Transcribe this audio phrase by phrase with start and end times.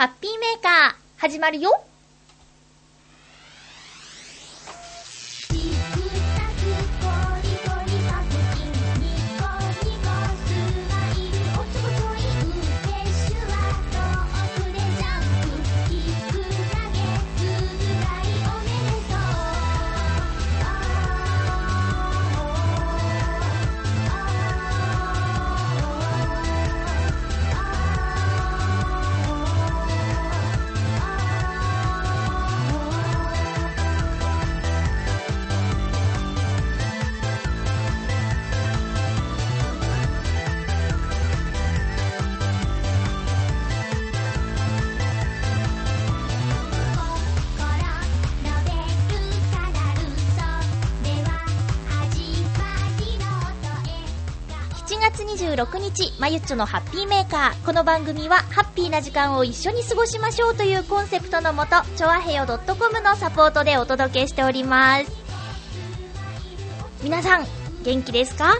[0.00, 1.89] ハッピーメーカー、始まるよ。
[55.94, 57.66] 日、まゆっちょのハッピーメーカー。
[57.66, 65.06] この番組は、ハッピーな時間を一緒に過ごしましょうというコンセプトのもと、ちょあへよ .com のサポートでお届けしております。
[67.02, 67.46] 皆さん、
[67.82, 68.54] 元気ですか？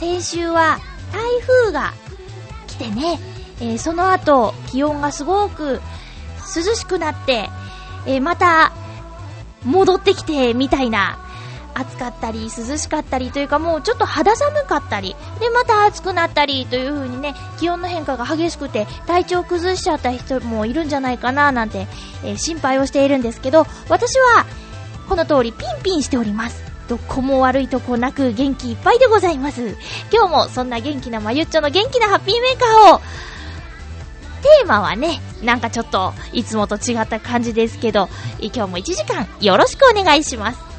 [0.00, 0.78] 先週は、
[1.12, 1.92] 台風が
[2.66, 3.20] 来てね、
[3.60, 5.80] えー、その後、気温がすごく
[6.56, 7.50] 涼しくなって、
[8.06, 8.72] えー、また、
[9.64, 11.18] 戻ってきて、みたいな
[11.74, 21.86] 暑かったり涼しかったりというかもうちょっと肌寒かったりでまた暑くなったりという風にね気温の変化が激しくて体調崩しちゃった人もいるんじゃないかななんて、
[22.24, 24.46] えー、心配をしているんですけど私は
[25.08, 29.76] この通りピンピンしておりますどこも悪いとこなく元気いっぱいでございます
[30.12, 33.00] 今日もそんな元気なまゆっちょの元気なハッピーメーカーを
[34.42, 38.08] テーマはね、なんかちょっといつもと違った感じですけど、
[38.40, 40.71] 今日も1時間よろしくお願いします。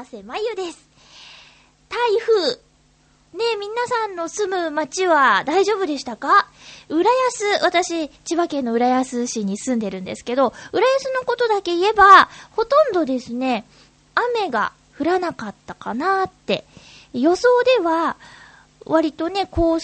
[0.00, 0.88] あませまゆです。
[1.90, 2.52] 台風。
[3.38, 6.48] ねえ、皆さんの住む町は大丈夫でしたか？
[6.88, 7.10] 浦
[7.58, 13.66] 安、私、千葉県の浦安市に住んでるんですけど、浦安のことだけ言えば、ほとんどですね、
[14.14, 16.64] 雨が降らなかったかなって。
[17.12, 18.16] 予想では、
[18.86, 19.78] 割とね、こう、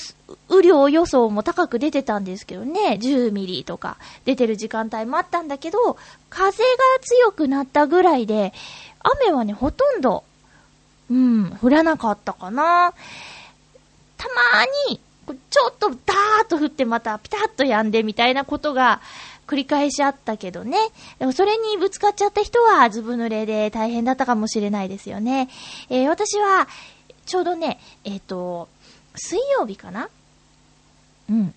[0.49, 5.99] 雨量予想も高く出てたんですけどね、10ミリとか出てる時間帯もあったんだけど、
[6.31, 6.69] 風が
[7.03, 8.55] 強くなったぐらいで、
[9.25, 10.25] 雨はね、ほとんど、
[11.11, 12.93] うん、降らなかったかな。
[14.17, 15.01] たまーに、
[15.51, 19.01] ちょっとダーッと降ってまたピタッと止んでみたいなことが
[19.47, 20.77] 繰り返しあったけどね。
[21.19, 25.49] でもそれにぶつかっちゃった人はずぶ濡れで大変だったかもしれないですよね。
[25.89, 26.69] えー、私は、
[27.25, 28.69] ちょうどね、えっ、ー、と、
[29.17, 30.09] 水曜日かな
[31.31, 31.55] うん。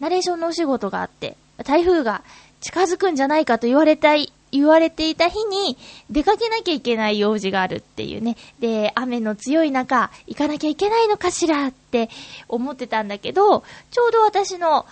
[0.00, 2.22] ナレーションのお仕事があって、台風が
[2.60, 5.76] 近づくんじゃないかと言われたい、言われていた日に
[6.10, 8.36] 出かけなきゃいけない用事があるっていうね。
[8.60, 12.10] で、雨の強い中、行かなきゃいけないのかしらって
[12.48, 14.86] 思ってたんだけど、ちょうど私の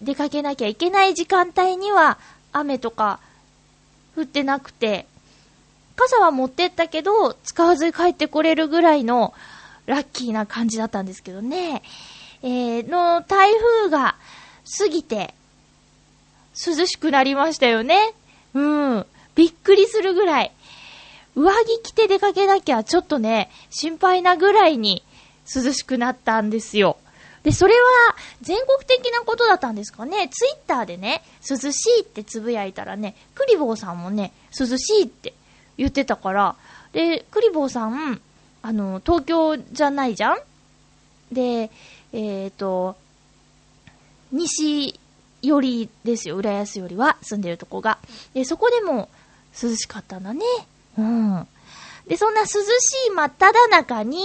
[0.00, 2.18] 出かけなきゃいけない時間帯には
[2.52, 3.20] 雨とか
[4.16, 5.06] 降ってなくて、
[5.96, 9.34] 傘は持ってったけど、使わずに帰ってこれるぐらいの
[9.86, 11.82] ラッキーな感じだったんですけどね。
[12.42, 14.14] えー、の台風が
[14.78, 15.34] 過ぎて、
[16.54, 18.14] 涼しくなりましたよね。
[18.54, 19.06] うん。
[19.34, 20.52] びっくりするぐらい。
[21.36, 25.04] 上着着て出かけなきゃちょっとね、心配なぐらいに
[25.54, 26.96] 涼しくなったんですよ。
[27.42, 27.80] で、それは
[28.42, 30.28] 全国的なことだったんですかね。
[30.28, 35.32] ツイッターでね、涼しいってつぶやいたらね、クリボーさんもね、涼しいって
[35.78, 36.56] 言ってたから、
[36.92, 38.20] で、クリボーさん、
[38.62, 40.38] あの、東京じゃないじゃん？
[41.32, 41.70] で、
[42.12, 42.96] えっ、ー、と、
[44.32, 44.99] 西
[45.42, 47.98] 寄りですよ、浦安よりは、住んでるとこが。
[48.34, 49.08] で、そこでも
[49.60, 50.44] 涼しかったんだね。
[50.98, 51.46] うん。
[52.06, 52.54] で、そんな涼し
[53.08, 54.20] い真っ只中に、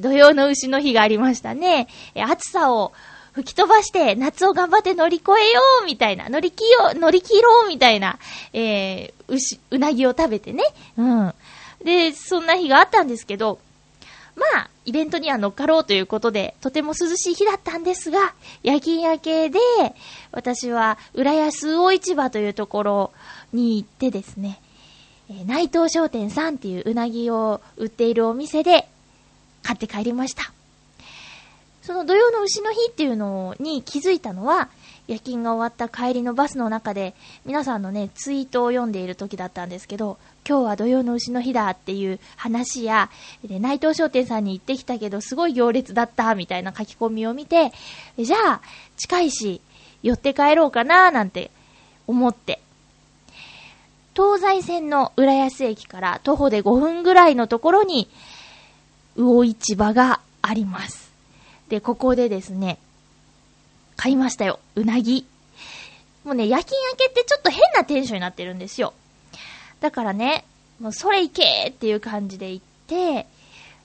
[0.00, 1.88] 土曜の牛の日がありましたね。
[2.14, 2.92] え暑さを
[3.32, 8.18] 吹き飛ばして、夏を頑張って乗り越えようみたいな、乗り切よう、乗り切ろうみたいな、
[8.52, 10.64] えー、牛、うなぎを食べてね。
[10.96, 11.34] うん。
[11.84, 13.58] で、そんな日があったんですけど、
[14.52, 19.58] まあ、イベントには乗っかろうということで、とても涼しい日だったんですが、夜勤明けで、
[20.32, 23.12] 私は、浦安大市場というところ
[23.52, 24.60] に行ってですね、
[25.30, 28.88] え内藤商店さんっていううなぎを売っているお店で、
[29.62, 30.52] 買って帰りました。
[31.82, 34.68] その土曜の牛の日っていうのに気づいたのは、
[35.12, 37.14] 夜勤が終わった帰りのバスの中で、
[37.44, 40.16] 皆さんのね、ツイートを読んでいる時だったんですけど、
[40.48, 43.10] 今日は土曜の牛の日だっていう話や、
[43.44, 47.72] で内藤商店さんに行ってきたけど、すごい行列だった、みたいな書き込みを見て、
[48.18, 48.60] じゃあ、
[48.96, 49.60] 近いし、
[50.02, 51.50] 寄って帰ろうかな、なんて
[52.06, 52.62] 思って。
[54.16, 58.08] 東西線の浦安駅から徒歩で5分ぐらいのところに、
[59.16, 61.12] 魚市場があります。
[61.68, 62.78] で、ここでですね、
[63.96, 64.58] 買いましたよ。
[64.74, 65.26] うなぎ。
[66.24, 68.94] もうね、夜勤明けってちょっと変なテンションになってるんですよ。
[69.80, 70.44] だからね、
[70.80, 73.26] もうそれ行けっていう感じで行って、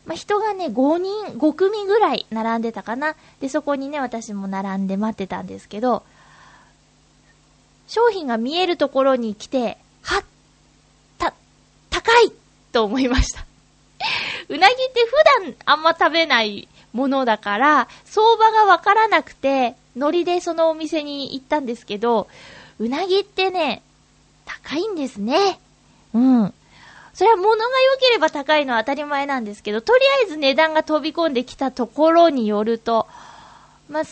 [0.06, 3.15] まあ、人がね、5人、5組ぐらい並んでたかな。
[3.42, 6.04] で、そこにね、私も並んで待ってたんですけど、
[7.88, 10.24] 商品が見えるところに来て、はっ、
[11.18, 11.33] た、
[11.89, 12.31] 高い
[12.71, 13.45] と思いました。
[14.50, 22.28] うなぎって普段あんま食べないものだから、相場がわからなくて、ノリでそのお店に行ったんですけど、
[22.80, 23.82] うなぎってね、
[24.46, 25.60] 高いんですね。
[26.14, 26.54] うん。
[27.14, 33.08] それは物が良ければ高いのは当たり前なんですけど、とりあえず値段が飛び込んできたところによると、
[33.90, 34.08] まあ、1000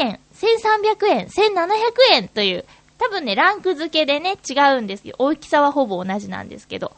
[0.00, 1.68] 円、1300円、1700
[2.12, 2.66] 円という、
[2.98, 5.16] 多分ね、ランク付けでね、違うんですよ。
[5.18, 6.92] 大きさはほぼ同じなんですけど。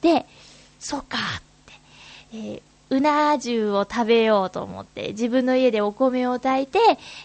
[0.00, 0.24] で、
[0.78, 1.72] そうかって、
[2.34, 6.78] えー、うな重を食べようと思って、自分の家でお米を炊いて、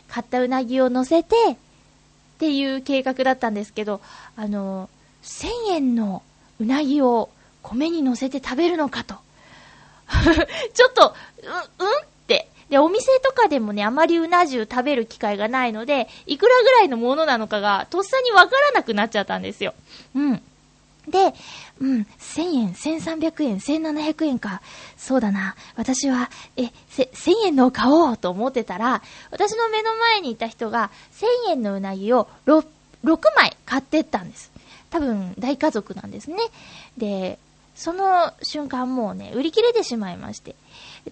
[0.07, 1.55] 買ったうなぎを乗せて、っ
[2.39, 3.99] ていう計画だったんですけど、
[4.37, 4.89] あの、
[5.23, 6.23] 1000円の
[6.61, 7.29] うなぎを
[7.63, 9.15] 米に乗せて食べるのかと。
[10.73, 11.91] ちょっと、う、うんっ
[12.27, 12.47] て。
[12.69, 19.73] で、お店とかでもね、あまりうな重食べる機会がないので、いくらぐらいのものなのかが、とっさにわからなくなっちゃったんですよ。
[20.15, 20.41] うん。
[21.09, 21.33] で、
[21.79, 24.61] うん、1000円、1300円、1700円か。
[24.97, 25.55] そうだな。
[25.75, 29.01] 私は、え、せ、1000円のを買おうと思ってたら、
[29.31, 30.89] 私の目の前にいた人が、
[31.47, 32.65] 1000円のうなぎを 6,
[33.03, 34.51] 6枚買ってったんです。
[34.89, 36.37] 多分、大家族なんですね。
[36.97, 37.39] で、
[37.75, 40.55] その瞬間もうね、売り切れてしまいまして。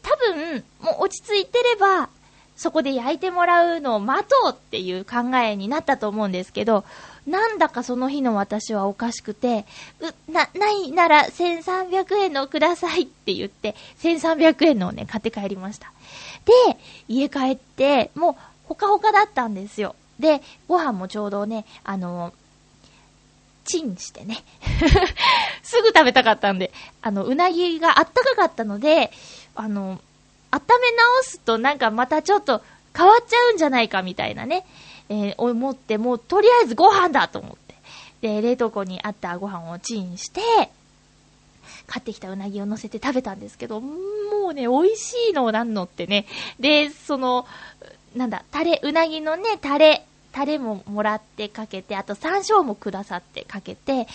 [0.01, 2.09] 多分、もう落ち着いてれば、
[2.56, 6.85] そこで焼いてもらうのを待とうっていう考えになったと思うんですけど、
[7.27, 9.66] なんだかその日の私はおかしくて、
[10.00, 15.92] う、な、ないなら1300円のくださいって言って、1300円のをね、買って帰りました。
[16.45, 16.77] で、
[17.07, 18.36] 家帰って、もう、
[18.66, 19.95] ほかほかだったんですよ。
[20.19, 22.33] で、ご飯もちょうどね、あの、
[23.66, 24.44] チンしてね。
[25.63, 29.12] すぐ食べたかったんで、あの、うなぎがあったかかったので、
[29.56, 30.00] あの、
[30.51, 32.62] 温め直すとなんかまたちょっと
[32.95, 34.66] 変わっちゃうんじゃないかみたいなね。
[35.09, 37.75] えー、思って、もうとりあえずご飯だと思って。
[38.21, 40.41] で、冷凍庫にあったご飯をチンして、
[41.87, 46.25] 買ってきたうなぎを乗せて食べたんですけど、もうね、美味しいのなんのってね。
[46.59, 47.45] で、その、
[48.15, 54.07] なんだ、タレ、うなぎのね、タレ、タレももらってかけて、あと山椒もくださってかけて、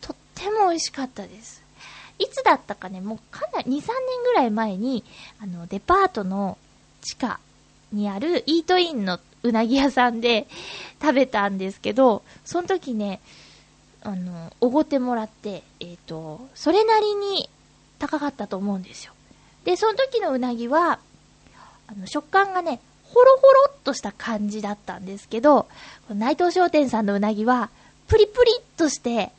[0.00, 1.62] とっても美味しかったです。
[2.18, 3.86] いつだったかね、もうかなり、2、3年
[4.24, 5.04] ぐらい前に、
[5.40, 6.58] あの、デパートの
[7.02, 7.40] 地下
[7.92, 10.48] にあるイートインのうなぎ屋さんで
[11.00, 13.20] 食べたんですけど、その時ね、
[14.02, 17.48] あの、おごってもらって、えっ、ー、と、それなりに
[17.98, 19.12] 高かったと思うんですよ。
[19.64, 20.98] で、その時のうなぎは、
[21.86, 25.68] あの、食感がね、ほろほろっとした感じだったんですけど、
[26.08, 27.70] 内藤商店さんのうなぎは、
[28.08, 29.30] プリプリっとして、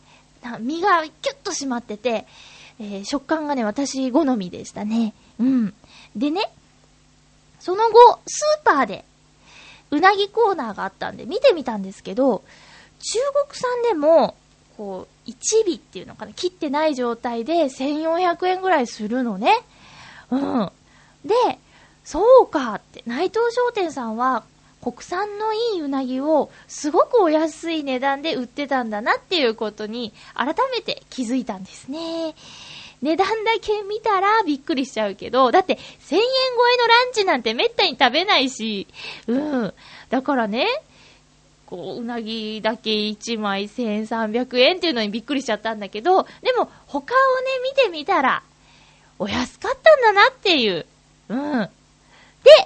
[0.59, 2.25] 身がキュッと締まってて、
[2.79, 5.15] えー、食感がね、私好みでしたね。
[5.39, 5.73] うん。
[6.15, 6.51] でね、
[7.59, 9.03] その後、スーパーで
[9.95, 12.43] うなぎコーナーがあったんで見てみたんですけど、
[12.99, 14.35] 中国産でも、
[14.77, 19.63] こう、1尾っていうのかな、切ってない状態で1400円ぐらいするのね。
[20.31, 20.71] うん。
[21.23, 21.33] で、
[22.03, 24.43] そうかって、内藤商店さんは
[24.85, 32.35] 国産のいいうなぎをすごくお安い値段で売ってたんだなっていうことに改めて気づいたんですね。
[33.01, 38.87] 値段だけ見たらびっくりしちゃうけど、だって1000円超えのランチなんてめったに食べないし、
[39.27, 39.37] う
[39.67, 39.73] ん。
[40.09, 40.67] だからね、
[41.65, 48.43] こう、うなぎだけ1枚1300円っていうのにびっくりしちゃったんだけど、でも他をね、見てみたら、
[49.17, 50.85] お安かったんだなっていう。
[51.29, 51.59] うん。
[51.61, 51.69] で、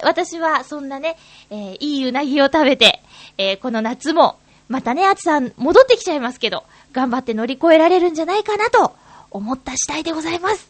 [0.03, 1.17] 私はそんなね、
[1.50, 3.01] えー、いいうなぎを食べて、
[3.38, 8.93] えー、この夏も、またね、暑さん戻ってきちゃいますけど、頑張って乗り越えられるんじゃないかなと
[9.31, 10.69] 思った次第でございます。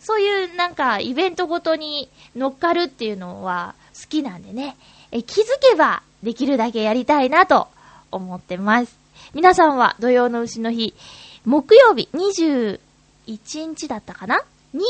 [0.00, 4.76] そういうなんかイベントごとに乗っかるっていうのは好きなんでね、
[5.12, 7.68] え気づけばできるだけやりたいなと
[8.10, 8.96] 思ってます。
[9.34, 10.94] 皆さんは土曜の牛の日、
[11.44, 12.78] 木曜日21
[13.66, 14.42] 日だったかな？
[14.72, 14.84] に、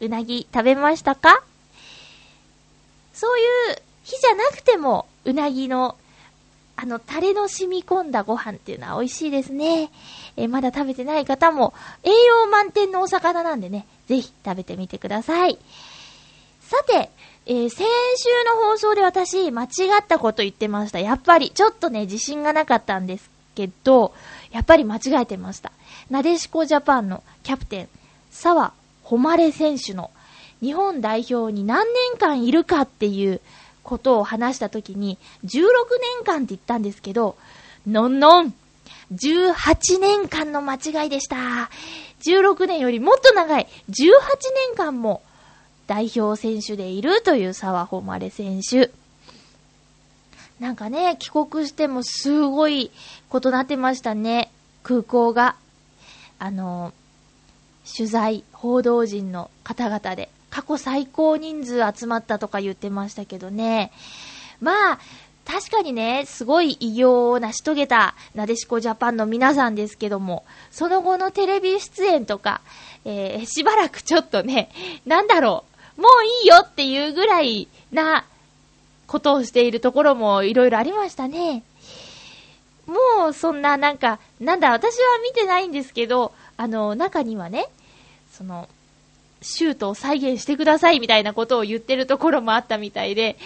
[0.00, 1.42] うなぎ食べましたか？
[3.12, 5.96] そういう火じゃなくても、うなぎの、
[6.80, 9.90] あの、タレの染み込んだご飯っていうのは美味しいですね。
[10.36, 15.58] えー、まだ食べてない方も、栄養満点のお魚なんでね、ぜひ食べてみてください。
[16.60, 17.10] さて、
[17.46, 19.66] えー、先週の放送で私、間違
[20.00, 21.00] ったこと言ってました。
[21.00, 24.14] やっぱり、ちょっとね、自信がなかったんですけど、
[24.52, 25.72] やっぱり間違えてました。
[26.10, 27.88] なでしこジャパンのキャプテン、
[28.30, 30.12] 沢誉選手の
[30.60, 33.40] 日本代表に何年間いるかっていう
[33.88, 35.48] ことを話したときに、16
[36.18, 37.36] 年間って言ったんですけど、
[37.86, 38.54] のんのん
[39.14, 41.70] !18 年間の間違いでした。
[42.20, 44.02] 16年よりもっと長い、18
[44.68, 45.22] 年間も
[45.86, 48.90] 代表選手でいるという沢誉選手。
[50.60, 52.90] なんかね、帰国してもすごい
[53.30, 54.50] ことなってましたね。
[54.82, 55.56] 空港が。
[56.38, 56.92] あの、
[57.96, 63.92] 取材、報道陣の方々で過去最高人数集まったとか言ってましたけどね。
[64.60, 64.98] まあ、
[65.44, 72.60] 確かにね、すごい偉業を成し遂げたなでしこジャパンの皆さんですけども、その後のテレビ出演とか、
[73.04, 74.70] えー、しばらくちょっとね、
[75.06, 75.64] なんだろ
[75.96, 78.26] う、もういいよっていうぐらいな
[79.06, 81.62] ことをしているところもいろいろありましたね。
[82.86, 87.68] もうそんななんか、なんだ、私は見てないんですけど、あの、中にはね、
[88.32, 88.68] その、
[89.40, 93.36] シュートを再現してくださいみたいなことを言ってるところもあったみたいで、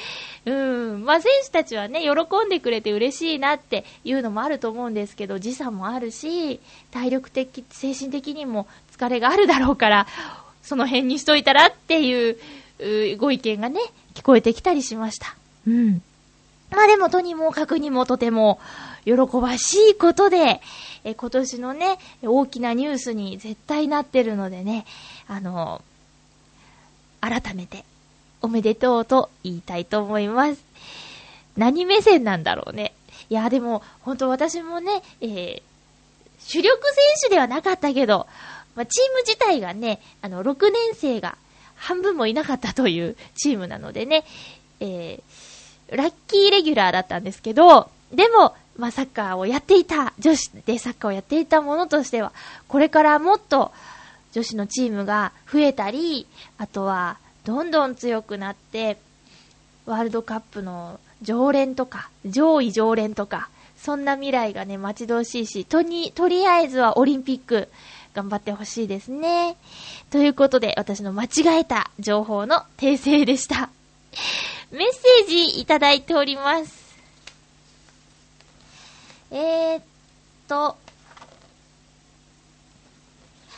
[0.47, 10.07] うん、まあ、選手たちはね、喜んでくれて嬉しいなっていうのもあると思うんですけど、時差もあるし、体力的、精神的にも疲れがあるだろうから、
[10.63, 12.39] その辺にしといたらっていう
[12.83, 13.81] うご意見がね、
[14.15, 15.37] 聞こえてきたりしました。
[15.67, 16.03] うん。
[16.71, 18.59] まあでもとにもかくにもとても
[19.05, 20.61] 喜ばしいことで、
[21.05, 24.87] え今年のね、大きなニュースに絶対なってるのでね、
[25.29, 25.83] あの、
[27.21, 27.85] 改めて
[28.41, 30.63] おめでとうと言いたいと思います。
[31.57, 32.93] 何目線なんだろうね。
[33.31, 35.63] いや、でも、本当私もね、えー、
[36.41, 38.27] 主力選手ではなかったけど、
[38.75, 41.37] まあ、チーム自体がね、あの、6年生が
[41.77, 44.25] 半分もいなかったというチームなのでね、
[44.81, 52.33] えー、ラッキーレギュラーだったんですけど、でも、まあ、サッカーをやっていた、女子でサッカーをやっていたものとしては、
[52.69, 53.73] これからもっと
[54.33, 56.27] 女子のチームが増えたり、
[56.59, 58.99] あとは、どんどん強くなって、
[59.87, 67.69] ワールドカップの常連とか、上位常連とか、そんな未来がね、待ち遠しいし、とに、とりあえずはオリンピック、
[68.15, 69.57] 頑張ってほしいですね。
[70.11, 73.71] ということで、私の間違えた情報の訂正でした。
[74.71, 76.83] メッセージいただいております。
[79.31, 79.83] えー、っ
[80.47, 80.77] と、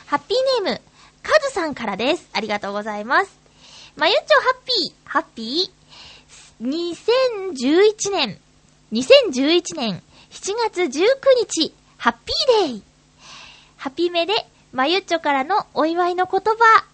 [0.07, 0.81] ハッピーネーム、
[1.23, 2.29] カズさんからです。
[2.33, 3.39] ありがとうございます。
[3.95, 6.95] まゆっちょハッピー、ハッピー、
[7.53, 8.39] 2011年、
[8.93, 11.05] 2011年7月19
[11.39, 12.83] 日、ハッピーデイ。
[13.77, 14.33] ハピメで、
[14.73, 16.85] まゆっちょからのお祝いの言葉。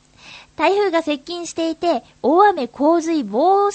[0.56, 3.72] 台風が接近していて、大雨洪水防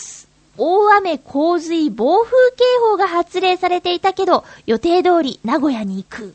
[0.57, 6.35] 大雨洪水暴風警報が発令されていたけど、予定通り名古屋に行く。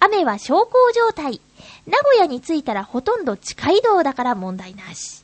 [0.00, 1.40] 雨は小康状態。
[1.86, 5.22] 名古屋に着いたらほとんど地下移動だから問題なし。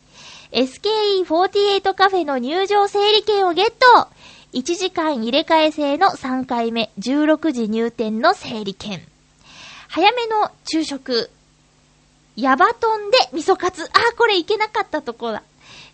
[0.53, 4.09] SKE48 カフェの入場整理券をゲット
[4.55, 9.03] !1 時間入れ替え制の3回目、16時入店の整理券。
[9.89, 11.31] 早めの昼食。
[12.37, 13.85] ヤバトンで味噌カツ。
[13.85, 15.43] あ、これいけなかったとこだ。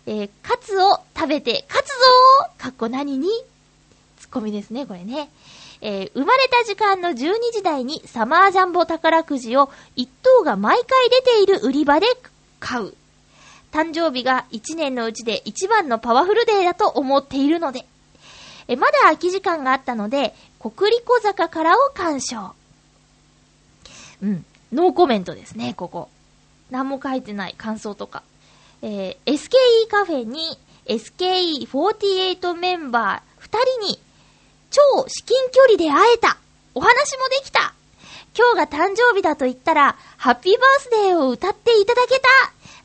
[0.05, 3.27] えー、カツを食べて、カツぞーかっこ何に？
[4.19, 5.29] ツッコミですね、これね。
[5.81, 7.15] えー、生まれた時間の12
[7.53, 12.07] 時台にサマージャンボ宝くじを1等が毎回出ている売り場で
[12.59, 12.93] 買う。
[13.71, 17.85] 誕生日が1年のうちで一番のパワフルデーだと思っているので。
[18.67, 22.55] えまだ空き時間があったので、国立小坂からを鑑賞。
[24.23, 24.45] うん。
[24.73, 26.09] ノーコメントですね、ここ。
[26.71, 28.23] 何も書いてない感想とか。
[28.81, 33.99] えー、SKE カフェに SKE48 メンバー2人に
[34.75, 36.35] 超至近距離で会えた
[36.73, 37.73] お話もできた
[38.37, 42.27] 今日が誕生日だと言ったら、ハッピーバースデーを歌っていただけた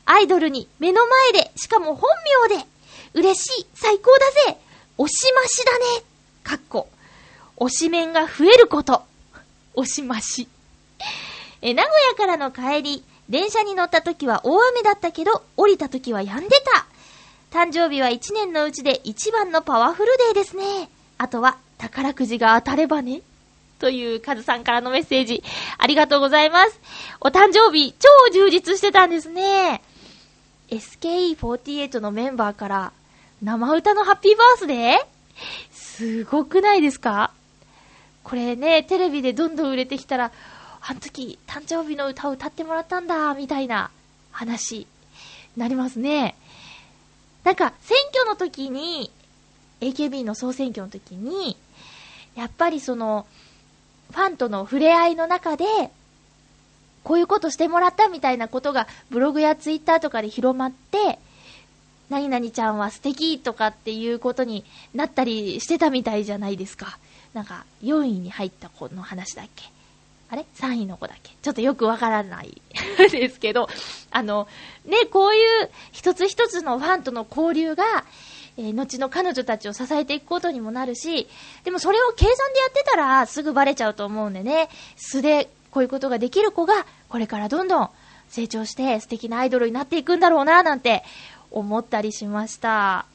[0.05, 2.09] アイドルに目の前で、しかも本
[2.47, 2.65] 名で
[3.13, 4.57] 嬉しい最高だぜ
[4.97, 5.85] 押しましだね
[6.43, 6.87] かっこ。
[7.57, 9.03] 推し面が増えること。
[9.73, 10.47] 押しまし。
[11.61, 16.85] え、名古屋からの帰り、電車に乗った時は大雨だったけど、降りた時は止んでた。
[17.51, 20.89] 誕生日は1年のうちで一番のパワフルデーですね。
[21.17, 23.21] あとは、宝くじが当たればね。
[23.79, 25.43] というカズさんからのメッセージ、
[25.79, 26.79] ありがとうございます。
[27.19, 29.81] お誕生日、超充実してたんですね。
[30.69, 32.93] SKE48 のメンバーから、
[33.41, 34.97] 生歌のハッピーバースデー？
[35.71, 37.31] すごくないですか？
[38.23, 40.31] これね、テレビでどんどん売れてきたら、
[40.79, 43.89] あの時、誕生日の歌を歌ってもらったんだ、みたいな
[44.31, 44.85] 話、
[45.57, 46.35] なりますね。
[47.43, 49.11] なんか、選挙の時に、
[49.79, 51.57] AKB の総選挙の時に、
[52.35, 53.25] やっぱりその、
[54.11, 55.65] ファンとの触れ合いの中で、
[57.03, 61.19] こういうことしてもらったみたいなことがブログやツイッターとかで広まって、
[62.09, 66.97] 何々ちゃんは素敵とかっていうことになったりしてたみたいじゃないですか。
[67.33, 69.63] なんか、4位に入った子の話だっけ
[70.29, 71.31] あれ ?3 位の子だっけ？
[71.41, 72.61] ちょっとよくわからない
[73.11, 73.69] ですけど、
[74.11, 74.47] あの、
[74.85, 77.83] ね、こういう一つ一つのファンとの交流が、
[78.61, 81.27] えー、後の彼女たちを支えていくことにもなるし、
[81.63, 87.89] でもそれを計算でやってたらすぐバレちゃうと思うんでね、素でこういうことができる子が、これからどんどん
[88.29, 91.03] 成長して素敵なアイドルになっていくんだろうな、なんて
[91.49, 93.05] 思ったりしました。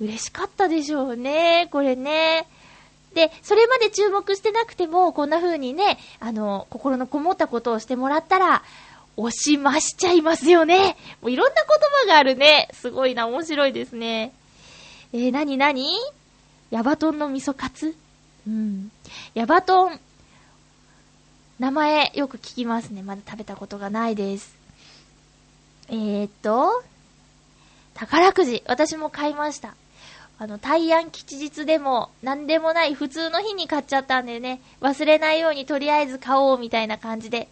[0.00, 2.46] 嬉しかったでしょうね、これね。
[3.14, 8.62] で、それまで注目してなくても、こんな風にね、あの、心のこもったことをしてもらったら、
[9.16, 10.96] 押しましちゃいますよね。
[11.22, 12.68] もういろんな言葉があるね。
[12.72, 14.32] すごいな、面白いですね。
[15.14, 15.96] えー、なになに
[16.72, 17.94] ヤバトンの味噌カツ？
[18.48, 18.90] うん。
[19.34, 20.00] ヤバトン。
[21.60, 23.04] 名前よく聞きますね。
[23.04, 24.56] まだ食べたことがないです。
[25.88, 26.82] えー、っと、
[27.94, 28.64] 宝くじ。
[28.66, 29.76] 私も買いました。
[30.40, 37.46] あの、大安吉日でも、なんでもない普通の日に買っちゃったんでね、忘れないようにとりあえず買おうみたいな感じで。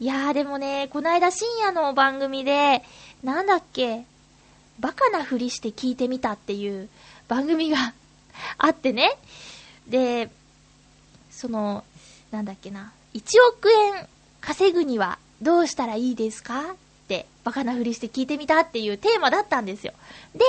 [0.00, 2.82] いやーでもね、こないだ深夜の番組で、
[3.22, 4.04] なんだっけ、
[4.80, 6.88] バカなふりして聞いてみたっていう
[7.28, 7.92] 番組が
[8.58, 9.16] あってね。
[9.86, 10.30] で、
[11.30, 11.84] その、
[12.30, 14.08] なんだっけな、1億円
[14.40, 16.76] 稼ぐにはどうしたらいいですかっ
[17.08, 19.92] て、バカなふりして聞いてみたっていうテーマだったんですよ。
[20.34, 20.40] で、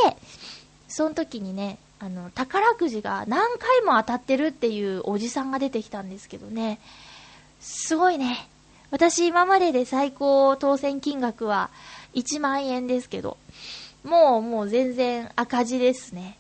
[0.88, 6.80] その時にね、あの、宝くじが何回も当たってるっていうおじさんが出てきたんですけどね、
[7.60, 8.48] すごいね。
[8.92, 11.70] 私今までで最高当選金額は
[12.14, 13.38] 1万円ですけど、
[14.06, 16.38] もうもう全然赤字ですね。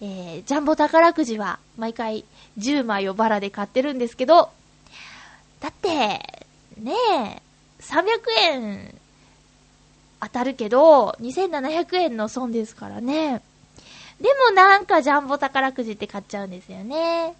[0.00, 2.24] えー、ジャンボ宝くじは毎回
[2.58, 4.50] 10枚をバラで買ってるんですけど、
[5.60, 7.42] だって、ねえ、
[7.80, 8.02] 300
[8.50, 8.94] 円
[10.20, 13.42] 当たるけど、2700円の損ですからね。
[14.20, 17.34] でもなんかジャンボ宝くじって買っちゃうんですよね。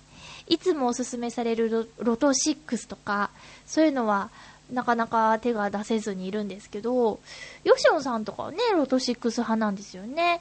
[0.47, 3.31] いつもおすすめされるロト6とか、
[3.67, 4.31] そういうのは
[4.73, 7.21] なかなか手が出せずにいるんですけど、
[7.65, 10.41] ヨシオンさんとかはね、ロト6派なんですよね。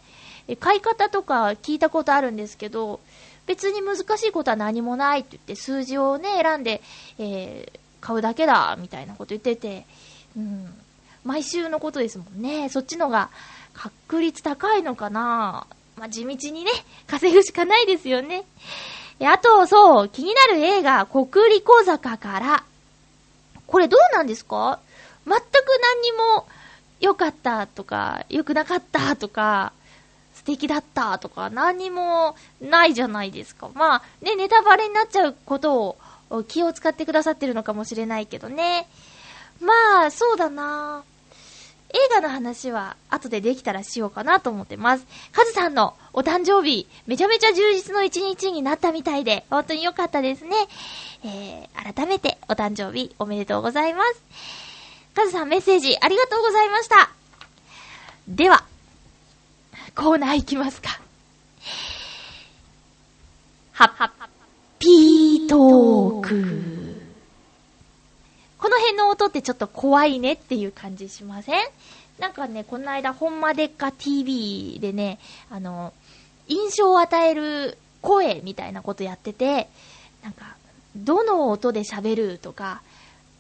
[0.59, 2.99] 買い方とか聞いたことあるんですけど、
[3.45, 6.81] 別に難しいことは何もないって言って数字をね、選んで、
[7.19, 9.86] えー、買うだけだ、みたいなこと言ってて、
[10.38, 10.73] うん、
[11.23, 12.69] 毎週のことですもんね。
[12.69, 13.29] そっちのが
[13.73, 16.71] 確率高いのかなまあ、地道にね、
[17.07, 18.45] 稼ぐしかないですよね。
[19.19, 22.63] あと、そう、気になる映画、国立小坂から、
[23.73, 24.79] これどうなんですか？
[25.25, 25.41] 全く
[25.81, 26.47] 何にも
[26.99, 29.73] 良かったとか、良くなかったとか、
[30.36, 33.71] 素敵だったとか、何にもないじゃないですか。
[33.73, 35.97] まあ、ね、ネタバレになっちゃうこと
[36.29, 38.88] を気を使ってくださってるのかもしれないけどね。
[39.59, 41.03] まあ、そうだな
[41.93, 45.06] 映画の話は後でできたらしようかなと思ってます。
[45.32, 50.56] カズさんのお誕生日、めちゃめちゃ充実の一日になったみたいで、本当に良かったですね。
[51.23, 54.21] えー、改めてお誕生日おめでとうございます。
[55.13, 57.12] カズさんメッセージありがとうございました。
[58.27, 58.63] では、
[59.95, 60.99] コーナー行きますか。
[63.73, 64.12] はっはっ、
[64.79, 66.72] ピートーク。
[69.34, 71.65] この辺の音ってちょっと怖いねっていう感じしません？
[72.19, 75.17] なんかね、この間、ほんまでっか TV でね、
[75.50, 75.91] あの、
[76.48, 79.67] 印象を与える声みたいなことやってて、
[80.22, 80.56] なんか、
[80.96, 82.84] どの音で喋るとか、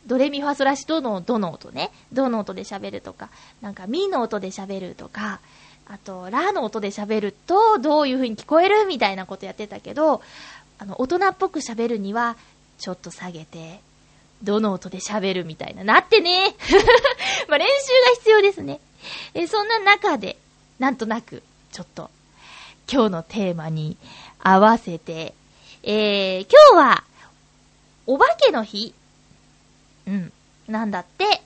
[0.07, 3.29] ドレミファソラシドのどの音ね、どの音で喋るとか、
[3.61, 5.39] なんかミの音で喋るとか、
[5.85, 10.21] あと、ラの音で喋るとどういう風に聞こえるみたいなことやってたけど、
[10.79, 12.37] あの、大人っぽく喋るには、
[12.79, 13.81] ちょっと下げて、
[14.43, 15.83] どの音で喋るみたいな。
[15.83, 16.55] なってね
[17.47, 17.71] まあ練習
[18.11, 18.79] が必要ですね。
[19.33, 20.37] えそんな中で、
[20.79, 22.09] なんとなく、ちょっと、
[22.91, 23.97] 今日のテーマに
[24.39, 25.33] 合わせて、
[25.83, 27.03] えー、今日は、
[28.05, 28.93] お化けの日
[30.05, 30.31] うん。
[30.67, 31.41] なんだって。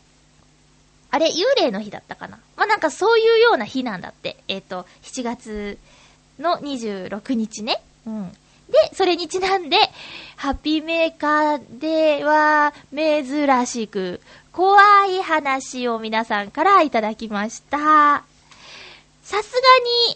[1.10, 4.38] あれ、幽霊の日だったかなまあ、なんかそういうような日なんだって。
[4.48, 5.78] えっ、ー、と、7月
[6.40, 7.82] の26日ね。
[8.06, 8.38] うん。
[8.70, 9.78] で、それにちなんで、
[10.36, 18.24] ハッピーメーカーでは珍しく、怖い話を皆さんからいただきました。
[19.24, 19.54] さす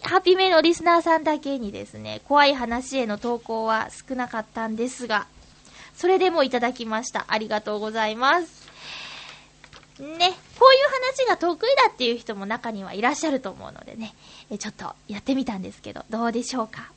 [0.00, 5.26] がに、ハピメのリスナーさんだけにですね、怖い話への投稿は少なかったんですが、
[5.96, 7.26] それでもいただきました。
[7.28, 8.62] ありがとうございます。
[9.98, 10.28] ね、こういう
[11.18, 14.14] 話が得意だっていう人も中にはいらっしゃると思うのでね、
[14.58, 16.90] ちょっとやってみたんですけど、どうでしょうか？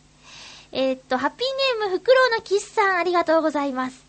[0.72, 4.04] えー、っと、ハッピーネーム、フクロウのキスさん、ありがとうございます。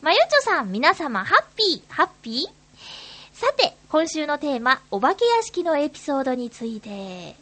[0.00, 2.58] まゆちょさん、皆様、ハッピー、ハッピー？
[3.32, 7.36] さて、今週のテーマ、お化け屋敷のエピソードについて。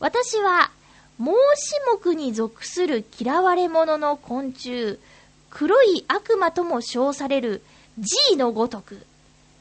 [0.00, 0.70] 私は、
[1.18, 4.98] 孟子目に属する嫌われ者の昆虫、
[5.50, 7.62] 黒い悪魔とも称される
[7.98, 9.06] G のごとく、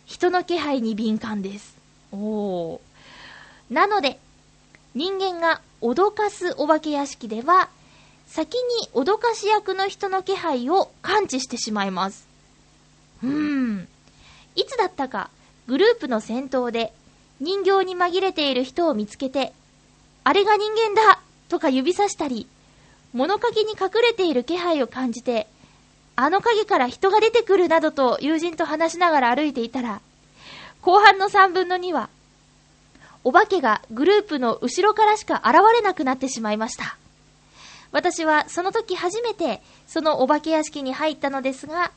[0.06, 1.76] 人の気配に敏感です。
[2.12, 2.80] おー。
[3.70, 4.20] なので、
[4.96, 7.70] 人間が脅かすお化け屋敷では、
[8.28, 12.28] 先に脅かし役の人の気配を感知してしまいます。
[13.24, 13.88] うーん。
[14.56, 15.30] いつだったか、
[15.68, 16.94] グループの先頭で
[17.40, 19.54] 人形に紛れている人を見つけて、
[20.24, 22.48] あれが人間だとか指さしたり、
[23.14, 25.48] 物陰に隠れている気配を感じて、
[26.16, 30.02] あの影から人が出てくるなどと友人と話しながら歩いていたら、
[30.82, 32.10] 後半の3分の2は、
[33.24, 36.98] お化けがグループの後ろからしか現れなくなってしまいました。
[37.94, 41.92] 私はその時初めてそのお化け屋敷に入ったのですが、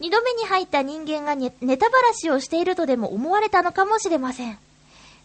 [0.00, 4.58] 二度目に入った人間がネタばらしをしているとでも思われたのかもしれません。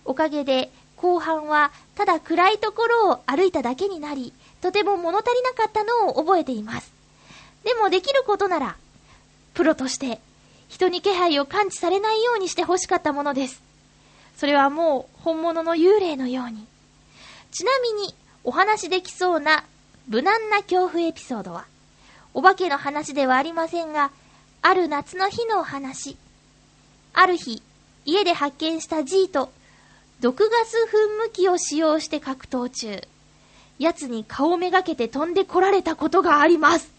[0.06, 6.92] おかげで、後半はただ暗いところを歩いただけになり、とても物足りなかったのを覚えています。
[7.64, 8.76] でもできることなら、
[9.54, 10.20] プロとして
[10.68, 13.62] 人に気配を感知されないようにして欲しかったものです。
[14.36, 16.68] それはもう本物の幽霊のように。
[17.52, 19.64] ちなみに、お話できそうな
[20.10, 21.66] 無難な恐怖エピソードは、
[22.34, 24.10] お化けの話ではありませんが、
[24.64, 26.18] ある夏の日のお話。
[27.14, 27.62] ある日、
[28.06, 29.52] 家で発見した G と、
[30.20, 33.04] 毒ガス噴霧器を使用して格闘中。
[33.78, 36.92] 奴に顔めがけて飛んでこられたことがあります。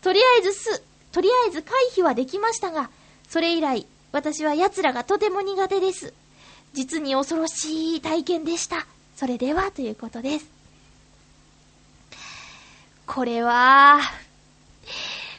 [0.00, 2.88] とりあえずす、とりあえず回避はできましたが、
[3.28, 6.14] それ以来、私は奴らがとても苦手です。
[6.72, 8.86] 実に恐ろしい体験でした。
[9.14, 10.55] それでは、ということです。
[13.06, 14.00] これは、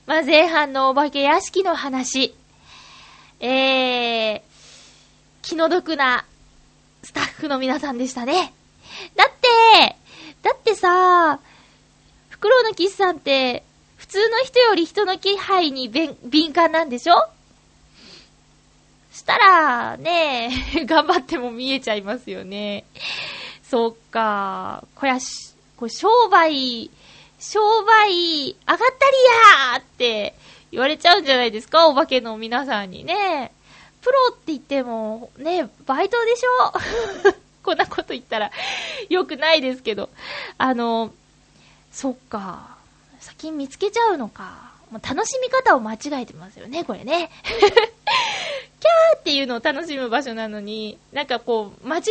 [0.05, 2.33] まあ、前半のお化け屋敷の話。
[3.39, 4.41] えー、
[5.41, 6.25] 気の毒な
[7.03, 8.53] スタッフの皆さんでしたね。
[9.15, 9.95] だって、
[10.41, 11.39] だってさ、
[12.29, 13.63] フクロウのキスさんって、
[13.97, 17.15] 普通の人より人の気配に敏感なんでしょ？
[19.11, 20.49] したら、ね
[20.85, 22.85] 頑張っても見えちゃいますよね。
[23.63, 24.85] そっか。
[24.95, 26.89] こやし、これ商売、
[27.39, 28.87] 商売、上がったり
[29.73, 30.33] やーって
[30.71, 33.51] 言われちゃうんじゃないですかお化けの皆さんにね。
[34.01, 37.33] プロって言っても、ね、バイトでしょ？
[37.63, 38.51] こんなこと言ったら、
[39.09, 40.09] よくないですけど。
[40.57, 41.13] あの、
[41.91, 42.77] そっか。
[43.19, 44.71] 先見つけちゃうのか。
[44.91, 47.29] もう楽しみ方を間違えてますよね、これね。
[48.87, 52.03] キャーっていうのを楽しむ場所なのに、なんかこう、間違い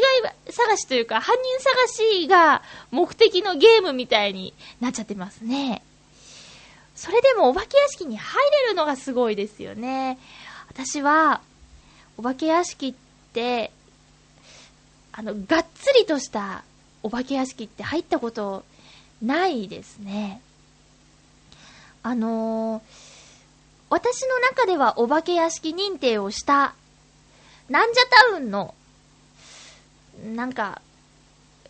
[0.51, 5.83] 探しというか、犯人探しが目的のゲームみたいになっちゃってますね。
[6.95, 10.19] それでもお化け屋敷に入れるのがすごいですよね。
[10.69, 11.41] 私は、
[12.19, 12.95] お化け屋敷っ
[13.33, 13.71] て、
[15.13, 16.63] あの、がっつりとした
[17.03, 18.65] お化け屋敷って入ったこと
[19.23, 20.43] ないですね。
[22.03, 23.06] あのー
[23.97, 26.75] 私の中ではお化け屋敷認定をした、
[27.71, 28.75] なんじゃタウンの、
[30.23, 30.83] なんか、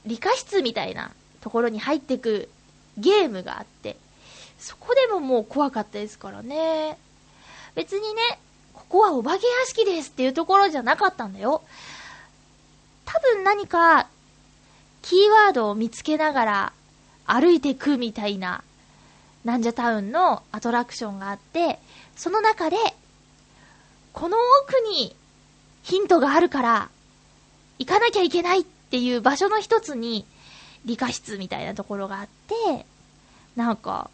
[0.04, 2.48] 理科室みたいなところに入ってく
[2.98, 3.96] ゲームがあって、
[4.58, 6.98] そこでももう怖かったですからね。
[7.76, 8.40] 別にね、
[8.74, 11.62] ここはお化け屋敷ですっていうところじゃなかったんだよ。
[13.04, 14.08] 多分何か、
[15.02, 16.72] キーワードを見つけながら
[17.24, 18.64] 歩いてくみたいな、
[19.44, 21.78] なんじゃタウンのアトラクションがあって、
[22.16, 22.76] その中で、
[24.12, 25.14] この奥に
[25.82, 26.88] ヒントがあるから、
[27.78, 30.24] 行かなきゃいけないっていう場所の一つに、
[30.84, 32.86] 理科室みたいなところがあって、
[33.54, 34.10] なんか、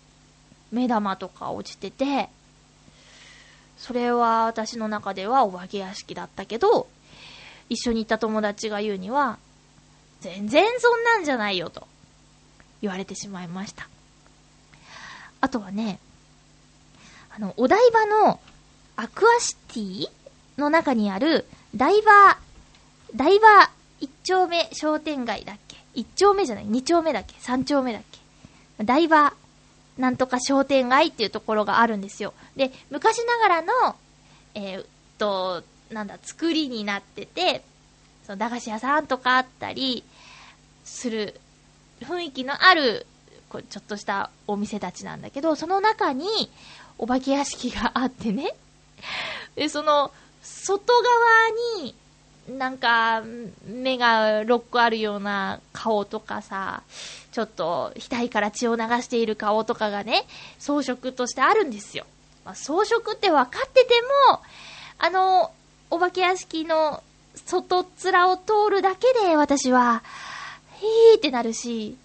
[0.73, 2.29] 目玉とか落ちてて、
[3.79, 6.89] それは私の中ではお化け屋敷だったけど、
[7.69, 9.39] 一緒に行った友達が言うには、
[10.21, 11.87] 全然そんなんじゃないよと
[12.81, 13.89] 言われてしまいました。
[15.41, 15.99] あとはね、
[17.35, 18.41] あの、お台場の
[18.97, 20.07] アクアシティ
[20.59, 23.69] の中にある、ダイバー、ダイバー
[24.01, 25.77] 一丁目商店街だっけ？
[25.95, 26.67] 一丁目じゃない？
[26.67, 27.35] 二丁目だっけ？
[27.39, 28.85] 三丁目だっけ？
[28.85, 32.35] ダイバーなんとか商店街っていうところがあるんですよ。
[32.57, 33.97] で、昔ながらの、
[34.55, 34.87] えー、っ
[35.19, 37.63] と、なんだ、作りになってて、
[38.25, 40.05] その駄菓子屋さんとかあったり、
[40.85, 41.39] する
[42.01, 43.07] 雰囲気のある、
[43.49, 46.51] こうちょっとしたお店たちなんだけど、その中に
[46.99, 48.55] お化け屋敷があってね。
[49.57, 50.11] で、その、
[50.43, 51.95] 外側に、
[52.49, 53.23] なんか、
[53.65, 56.83] 目が6個あるような顔とかさ、
[57.31, 60.25] ちょっと額から血を流している顔とかがね、
[60.59, 62.05] 装飾としてあるんですよ。
[62.45, 63.95] まあ、装飾って分かってて
[64.29, 64.41] も、
[64.99, 65.53] あの、
[65.91, 67.03] お化け屋敷の
[67.35, 70.03] 外面を通るだけで私は、
[70.81, 71.97] ヒーってなるし、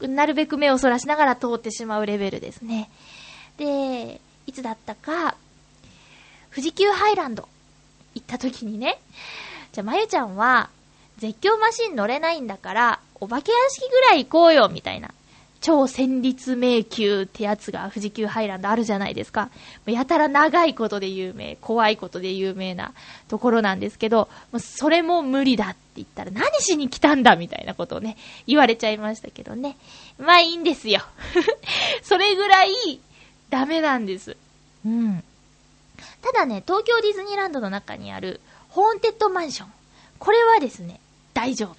[0.00, 2.90] なるべく目をそらしながら通ってしまうレベルですね。
[3.60, 5.36] で、いつだったか、
[6.50, 7.46] 富士急ハイランド
[8.14, 8.98] 行った時にね、
[9.72, 10.70] じゃあ、まゆちゃんは、
[11.18, 15.10] 絶叫マシン乗れないんだから、お化け屋敷ぐらい行こうよ、みたいな。
[15.60, 19.50] 超戦慄迷宮ってやつが富士急ハイランドあるじゃないですか。
[19.84, 22.94] やたら長いことで有名、怖いことで有名な
[23.28, 29.76] ところなんですけど、それも無理だって言ったら何しに来たんだみたいなことをね、言われちゃいましたけどね。
[30.18, 31.02] まあいいんですよ。
[32.02, 33.00] それぐらい
[33.50, 34.36] ダメなんです。
[34.86, 35.22] うん。
[36.22, 39.68] ただね、東京ディズニーランドの中にあるホーンテッドマンション。
[40.18, 41.00] これはですね、
[41.34, 41.76] 大丈夫。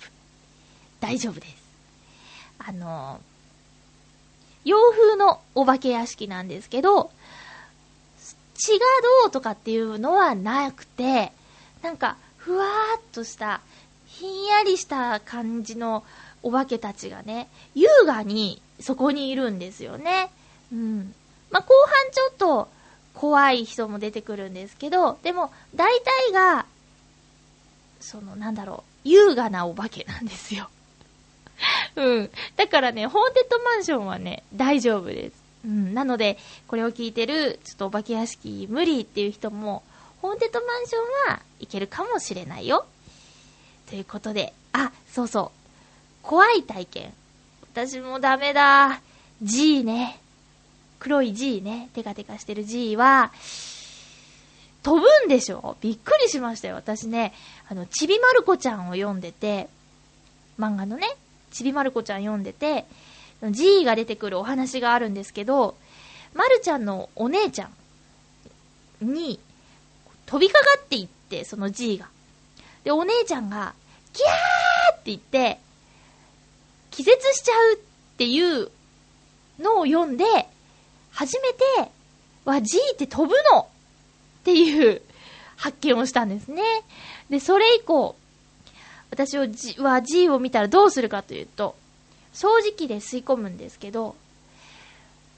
[1.00, 1.56] 大丈夫です。
[2.60, 3.20] あの、
[4.64, 7.12] 洋風のお化け屋敷なんですけど、
[8.54, 8.80] 血が
[9.24, 11.32] どうとかっていうのはなくて、
[11.82, 13.62] なんか、ふわーっとした、
[14.06, 16.04] ひんやりした感じの
[16.44, 20.32] お化けたちがね、優雅にそこにいるんですよね。
[20.72, 21.16] うん。
[21.52, 22.70] まあ、後半ちょっと
[23.14, 26.66] 怖い人も出てくるんですけど、でも、大体が、
[28.00, 30.70] その、なんだろう、優雅なお化けなんですよ。
[31.96, 32.32] うん。
[32.56, 35.36] だからね、ホーンテッドマンションはね、大丈夫です。
[35.66, 35.94] うん。
[35.94, 36.38] なので、
[36.68, 39.84] これを聞いてる、ちょっとお化け屋敷無理っていう人も、
[40.22, 42.86] ホーンテッドマンションはいけるかもしれないよ。
[43.90, 45.62] ということで、あ、そうそう。
[46.24, 47.14] 怖い体験。
[47.74, 49.02] 私もダメだ。
[49.42, 50.21] G ね。
[51.02, 51.90] 黒い G ね。
[51.94, 53.34] テカテカしてる G は、
[54.84, 55.76] 飛ぶんでしょ？
[55.82, 56.76] びっくりしましたよ。
[56.76, 57.34] 私ね、
[57.68, 59.68] あの、ちびまる子ちゃんを読んでて、
[60.60, 61.08] 漫画のね、
[61.50, 62.86] ちびまる子ちゃん読んでて、
[63.50, 65.76] G が出てくるお話があるんですけど、
[66.36, 67.70] まるちゃんのお姉ちゃ
[69.02, 69.40] んに
[70.28, 72.08] 飛びかかっていって、その G が。
[72.84, 73.74] で、お姉ちゃんが、
[74.14, 75.60] キャーって言って、
[76.92, 77.78] 気絶しちゃうっ
[78.18, 78.70] ていう
[79.60, 80.26] のを読んで、
[81.12, 81.92] 初めて、
[82.46, 83.66] わ、G って飛ぶのっ
[84.44, 85.02] ていう
[85.58, 86.64] 発見をしたんですね。
[87.30, 88.16] で、それ以降、
[89.12, 91.76] 私は G, は G を見たらどうするかというと、
[92.34, 94.16] 掃除機で吸い込むんですけど、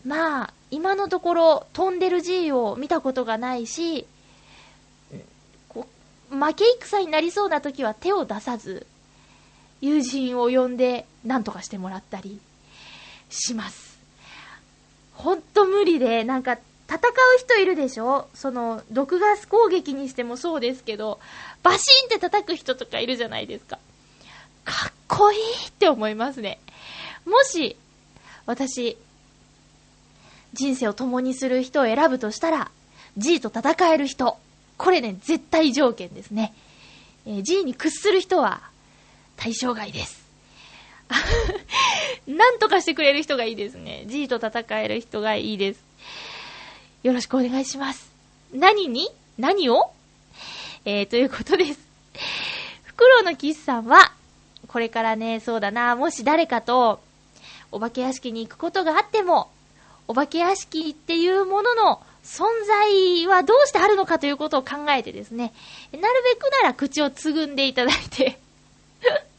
[0.05, 4.05] まあ、今のところ飛んでる G を見たことがないし、
[5.69, 5.87] こ
[6.29, 8.85] 負け戦になりそうな時は手を出さず、
[9.81, 12.39] 友人を呼んで何とかしてもらったり
[13.29, 13.82] します。
[15.23, 16.57] ほんと無理で、なんか
[16.89, 18.27] 戦う人いるでしょ？
[18.33, 21.19] その、毒ガス攻撃にしてもそうですけど、
[21.63, 23.79] バシンって叩く人とかいるじゃないですか。
[24.65, 26.59] かっこいいって思いますね。
[27.25, 27.77] もし、
[28.45, 28.97] 私、
[30.51, 32.69] 人生を共にする人を選ぶとしたら、
[33.17, 34.37] G と戦える人。
[34.77, 36.53] これね、絶対条件ですね。
[37.25, 38.61] えー、G に屈する人は、
[39.37, 40.22] 対象外です。
[42.27, 44.03] なんとかしてくれる人がいいですね。
[44.07, 45.83] G と戦える人がいいです。
[47.03, 48.09] よろしくお願いします。
[48.53, 49.09] 何に？
[49.37, 49.91] 何を？
[50.85, 51.79] えー、ということです。
[52.83, 54.13] フクロウのキスさんは、
[54.67, 56.99] これからね、そうだな、もし誰かと、
[57.71, 59.49] お化け屋敷に行くことがあっても、
[60.07, 65.53] お化け屋敷っていうものの存在はどうしてあるのかということを考えてですね、
[65.91, 68.39] なるべくなら口をつぐんでいただいて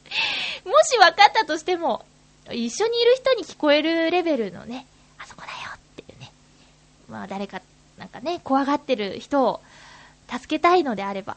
[0.65, 2.05] もし分かったとしても、
[2.51, 4.87] 一緒にいる人に聞こえるレベルのね、
[5.19, 6.31] あそこだよっていうね
[7.09, 7.63] まあ誰か、
[7.99, 9.61] なんかね、怖がってる人を
[10.31, 11.37] 助けたいのであれば、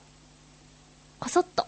[1.19, 1.65] こそっと、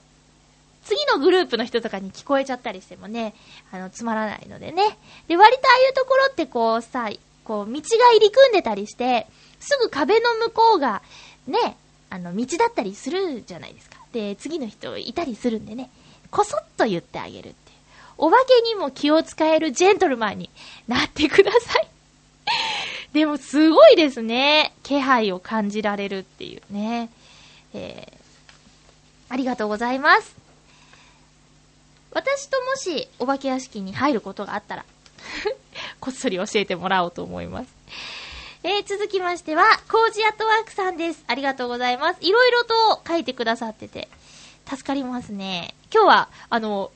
[0.84, 3.34] 次のグループの人とかに聞こえちゃったりしてもね、
[3.72, 4.98] あの、つまらないのでね。
[5.28, 7.10] で、割とああいうところってこうさ、
[7.44, 9.28] こう、道が入り組んでたりして、
[9.60, 11.02] すぐ壁の向こうが、
[11.48, 11.78] ね、
[12.10, 13.98] あの、道だったりするじゃないですか。
[14.12, 15.92] で、次の人いたりするんでね、
[16.32, 17.58] こそっと言ってあげるって。
[18.18, 20.50] お化けにも気を使えるジェントルマンに
[20.88, 21.88] なってください。
[23.14, 24.74] でもすごいですね。
[24.84, 27.10] 気配を感じられるっていうね。
[27.74, 30.36] えー、ありがとうございます。
[32.12, 34.86] 私ともしお化け屋敷に入ることがあったら
[36.02, 37.80] こっそり教えてもらおうと思います。
[38.64, 41.24] えー、続きましては、コージアットワークさんです。
[41.28, 42.18] ありがとうございます。
[42.20, 44.10] いろいろと書いてくださってて、
[44.70, 45.74] 助かりますね。
[45.92, 46.92] 今日は、あの、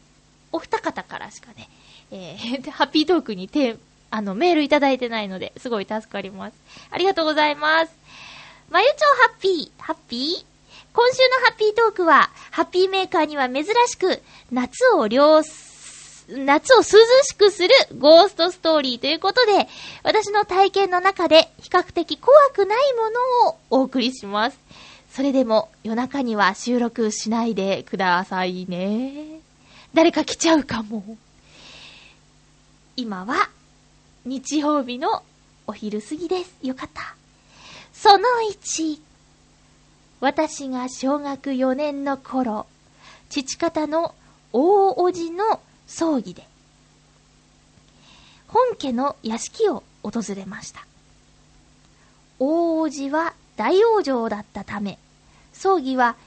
[0.52, 1.70] お二方からしかね、
[2.12, 3.78] えー、 ハッピートークにて、
[4.12, 6.54] あの、メールいただいてないので、すごい助かります。
[6.92, 7.92] ありがとうございます。
[8.70, 8.94] まゆちょ
[9.28, 10.46] ハッピー、ハッピー？
[10.94, 15.42] 今週のハッピートークは、ハッピーメーカーには珍しく、夏を涼
[16.30, 19.68] 夏を涼しくするゴーストストーリーということで、
[20.04, 24.58] 私の体験の中で比較的怖くないものをお送りします。
[25.16, 29.42] それでも夜中には収録しないでくださいね。
[29.94, 31.04] 誰か来ちゃうかも。
[32.96, 33.52] 今は
[34.26, 35.22] 日曜日の
[35.68, 36.56] お昼過ぎです。
[36.64, 37.16] よかった。
[37.94, 39.00] その1。
[40.20, 42.66] 私が小学4年の頃、
[43.30, 44.16] 父方の
[44.52, 46.44] 大叔父の葬儀で、
[48.48, 50.88] 本家の屋敷を訪れました。
[52.40, 54.98] 大叔父は大往生だったため、
[55.64, 56.18] 葬儀は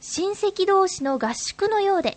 [0.00, 2.16] 親戚同士の合宿のようで、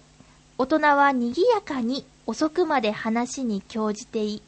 [0.57, 4.41] 大人は賑やかに遅くまで話に興じてい、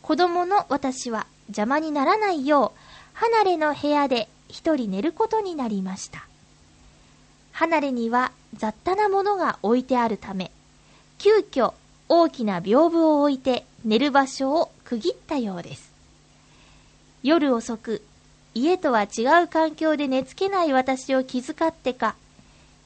[0.00, 2.78] 子供の私は邪魔にならないよう、
[3.14, 6.28] 離れの部屋で一人寝ることになりました。
[7.50, 10.52] 離れには雑多なものが置いてあるため、
[11.18, 11.72] 急遽
[12.08, 15.90] 大きな屏風を置いて寝る場所を区切ったようです。
[17.24, 18.02] 夜遅く、
[18.54, 22.14] 家とは違う環境で寝つけない私を気遣ってか、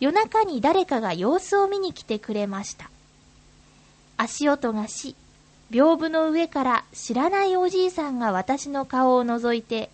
[0.00, 2.90] 夜中に誰かが様子を見に来てくれました。
[4.16, 5.14] 足音がし、
[5.70, 9.90] 屏風の上から知らないおじいさんが私の顔を覗いて、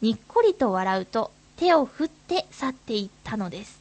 [0.00, 3.78] にっこりと笑うと手を振って去っていったのです。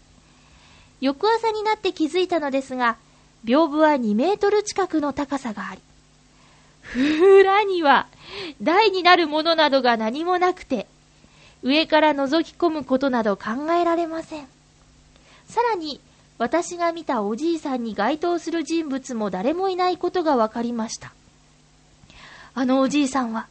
[1.00, 2.98] 翌朝になって気づいたのですが、
[3.46, 5.82] 屏風は2メートル近くの高さがあり、
[7.40, 8.08] 裏には
[8.62, 10.88] 台になるものなどが何もなくて、
[11.64, 14.48] 上から覗き込むことなど考えられません。
[15.48, 16.02] さらに、
[16.38, 21.14] 私が見たおじいさんに該当する人物も誰もいないことが分かりました。
[22.54, 23.48] あのおじいさんは、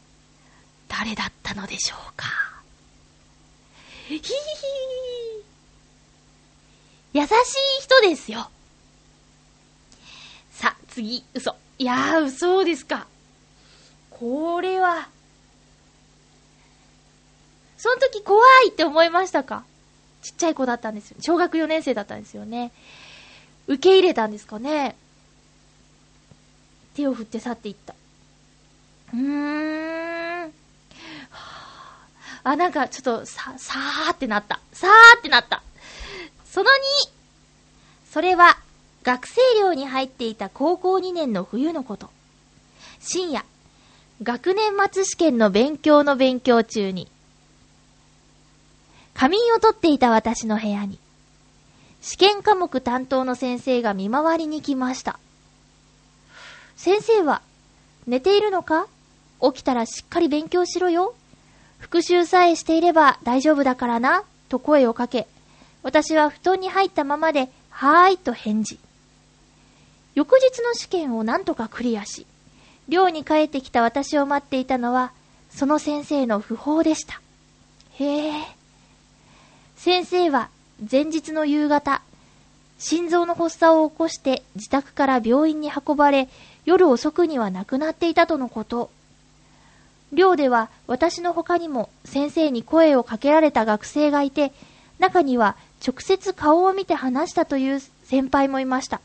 [0.87, 2.27] 誰だったのでしょうか。
[4.07, 4.33] ひひひ
[7.13, 7.33] 優しい
[7.81, 8.49] 人ですよ。
[10.51, 11.55] さあ、次、嘘。
[11.77, 13.07] いやー、嘘ですか。
[14.09, 15.09] これは、
[17.77, 19.63] その時怖いって思いましたか？
[20.21, 21.17] ちっちゃい子だったんですよ。
[21.21, 22.71] 小学4年生だったんですよね。
[23.67, 24.95] 受け入れたんですかね？
[26.95, 27.93] 手を振って去っていった。
[29.13, 30.53] うーん。
[32.43, 34.59] あ、なんかちょっと、さ、さーってなった。
[34.71, 35.61] さーってなった。
[36.45, 37.09] その2、
[38.11, 38.57] それは
[39.03, 42.09] 学生寮に入っていた高校2年の冬のこと。
[42.99, 43.45] 深夜、
[44.23, 47.09] 学年末試験の勉強の勉強中に、
[49.17, 50.99] 仮眠をとっていた私の部屋に、
[52.01, 55.17] 試験科目担当の先生が見回りに来ました。
[56.75, 57.41] 先生は、
[58.05, 58.87] 寝ているのか？
[59.41, 61.15] 起きたらしっかり勉強しろよ。
[61.79, 65.27] 復習さえしていれば大丈夫だからな、と声をかけ、
[65.81, 68.77] 私は布団に入ったままで、はーいと返事。
[70.13, 72.27] 翌日の試験を何とかクリアし、
[72.87, 75.11] 寮に帰ってきた私を待っていたのは、
[75.49, 77.19] その先生の訃報でした。
[77.93, 78.56] へえ。
[79.87, 80.49] 先生は
[80.91, 82.01] 前日の夕方、
[82.77, 86.27] 心臓の発作を起こして自宅から病院に運ばれ、
[86.65, 88.91] 夜遅くには亡くなっていたとのこと。
[90.11, 94.51] 寮では私の他にも先生に声をかけられた学生がいて、
[94.99, 98.99] 中には直接顔を見て話したという先輩もいました。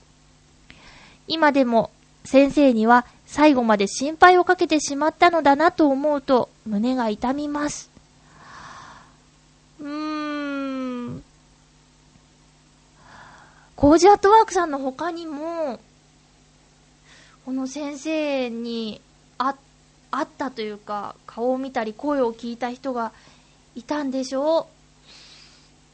[1.28, 1.92] 今でも
[2.24, 7.88] 先生には最後まで心配をかけてしまったのだなと思うと胸が痛みます。
[9.78, 10.11] うー
[13.82, 15.80] コージアットワークさんの他にも、
[17.44, 19.00] この先生に
[19.36, 19.54] 会
[20.22, 23.10] ったというか、顔を見たり声を聞いた人が
[23.74, 24.68] いたんでしょ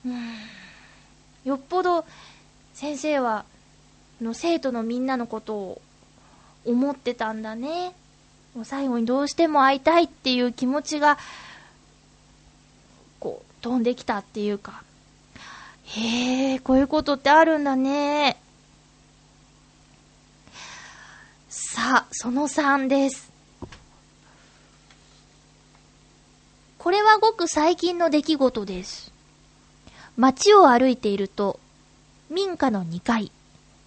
[0.05, 0.09] う。
[0.11, 0.18] うん。
[1.46, 2.05] よっぽど
[2.74, 3.46] 先生は
[4.20, 5.80] の生徒のみんなのことを
[6.66, 7.95] 思ってたんだね。
[8.55, 11.16] もう最後にどうしても会いたいっていう気持ちが、
[13.18, 14.82] こう、飛んできたっていうか。
[15.97, 18.36] へえ、こういうことってあるんだね。
[21.49, 23.30] さあ、その3です。
[26.78, 29.12] これはごく最近の出来事です。
[30.16, 31.59] 街を歩いていると、
[32.28, 33.32] 民家の2階、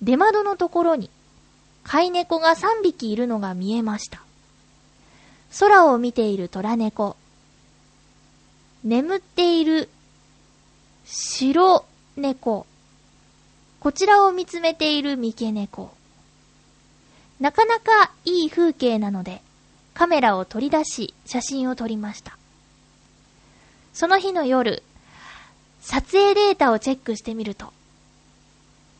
[0.02, 1.10] 出窓のところに、
[1.84, 4.22] 飼い猫が3匹いるのが見えました。
[5.60, 7.16] 空を見ている虎猫。
[8.84, 9.90] 眠っている
[11.06, 11.86] 白
[12.22, 12.66] 猫。
[13.82, 15.92] こちらを見つめている三毛猫。
[17.40, 19.42] なかなかいい風景なので、
[19.94, 22.38] カメラを取り出し、写真を撮りました。
[23.94, 24.84] その日の夜、
[25.82, 27.74] 撮影データをチェックしてみると、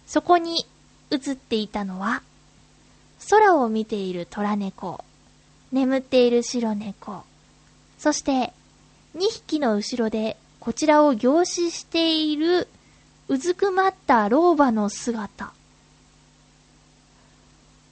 [0.08, 0.66] そこに
[1.12, 2.24] 映っていたのは、
[3.30, 5.06] 空を見ている虎猫、
[5.72, 7.24] 眠っている白猫、
[7.98, 8.52] そして
[9.16, 12.68] 2匹の後ろでこちらを凝視している
[13.32, 15.54] うずくまった老婆の姿。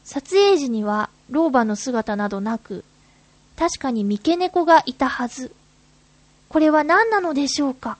[0.04, 2.84] 撮影時には老婆の姿などなく、
[3.58, 5.54] 確かに三毛猫がいたはず。
[6.50, 7.98] これは何なのでしょうか？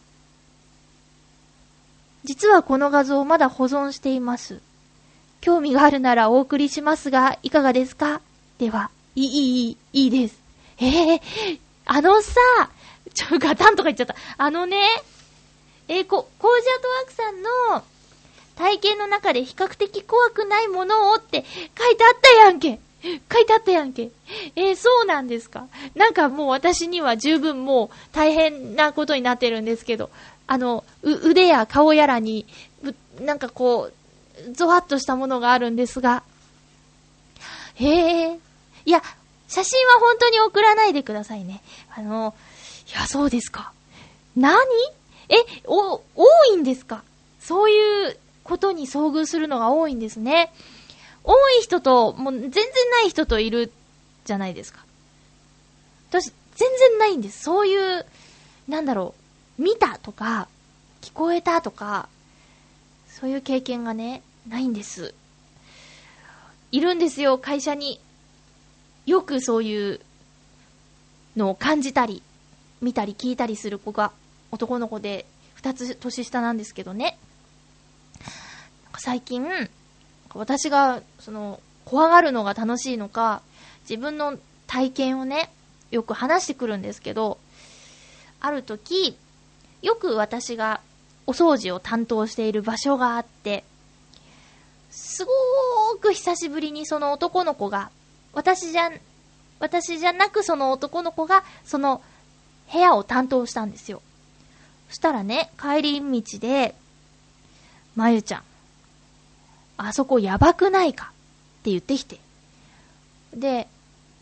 [2.26, 4.60] 実はこの画像まだ保存しています。
[5.40, 8.20] 興味があるならお送りしますが、いかがですか？
[8.58, 10.38] では、いい、いい、いいです。
[10.80, 12.34] ええー、あのさ、
[13.14, 14.16] ちょ、ガタンとか言っちゃった。
[14.38, 14.78] あのね、
[15.90, 17.42] えー、こ、コージアートワークさん
[17.74, 17.84] の
[18.56, 21.44] 体験の中で比較的怖くないものをって
[21.78, 22.80] 書いてあったやんけ。
[23.02, 24.12] 書いてあったやんけ。
[24.56, 25.68] えー、そうなんですか。
[25.96, 30.10] なんかもう私には十分もう大変なことになってるんですけど、
[30.46, 32.46] あの、腕や顔やらに、
[33.22, 36.24] なんかこう、ゾワッとしたものがあるんですが。
[37.76, 38.40] へえ。
[38.86, 39.02] いや、
[39.48, 41.64] 写真は本当に送らないでくださいね。
[41.96, 42.36] あの、
[42.88, 43.72] いや、そうですか。
[44.36, 44.60] 何？
[45.30, 47.04] え、お、多いんですか？
[47.40, 50.52] そういうことに遭遇するのが多いんですね。
[51.24, 53.72] 多い人と、もう全然ない人といる
[54.26, 54.84] じゃないですか。
[56.10, 57.44] 私、全然ないんです。
[57.44, 58.06] そういう、
[58.68, 59.14] なんだろ
[59.60, 60.48] う、見たとか、
[61.02, 62.10] 聞こえたとか、
[63.08, 65.14] そういう経験がね、ないんです。
[66.72, 68.00] いるんですよ、会社に。
[69.06, 70.00] よくそういう
[71.36, 72.22] のを感じたり、
[72.82, 74.12] 見たり聞いたりする子が、
[74.52, 77.18] 男の子で、二つ年下なんですけどね。
[78.98, 79.46] 最近、
[80.34, 83.42] 私が、その、怖がるのが楽しいのか、
[83.82, 84.38] 自分の
[84.68, 85.52] 体験をね、
[85.92, 87.40] よく話してくるんですけど、
[88.40, 89.18] ある時、
[89.82, 90.82] よく私が
[91.26, 93.64] お掃除を担当している場所があって、
[94.92, 97.92] すごーく久しぶりにその男の子が、
[98.34, 98.92] 私じゃ、
[99.60, 102.02] 私じゃなくその男の子が、その
[102.72, 104.02] 部屋を担当したんですよ。
[104.90, 106.76] そしたらね、帰り道で、
[107.96, 108.44] まゆちゃん、
[109.78, 111.06] あそこやばくないか？
[111.06, 112.20] って言ってきて。
[113.34, 113.68] で、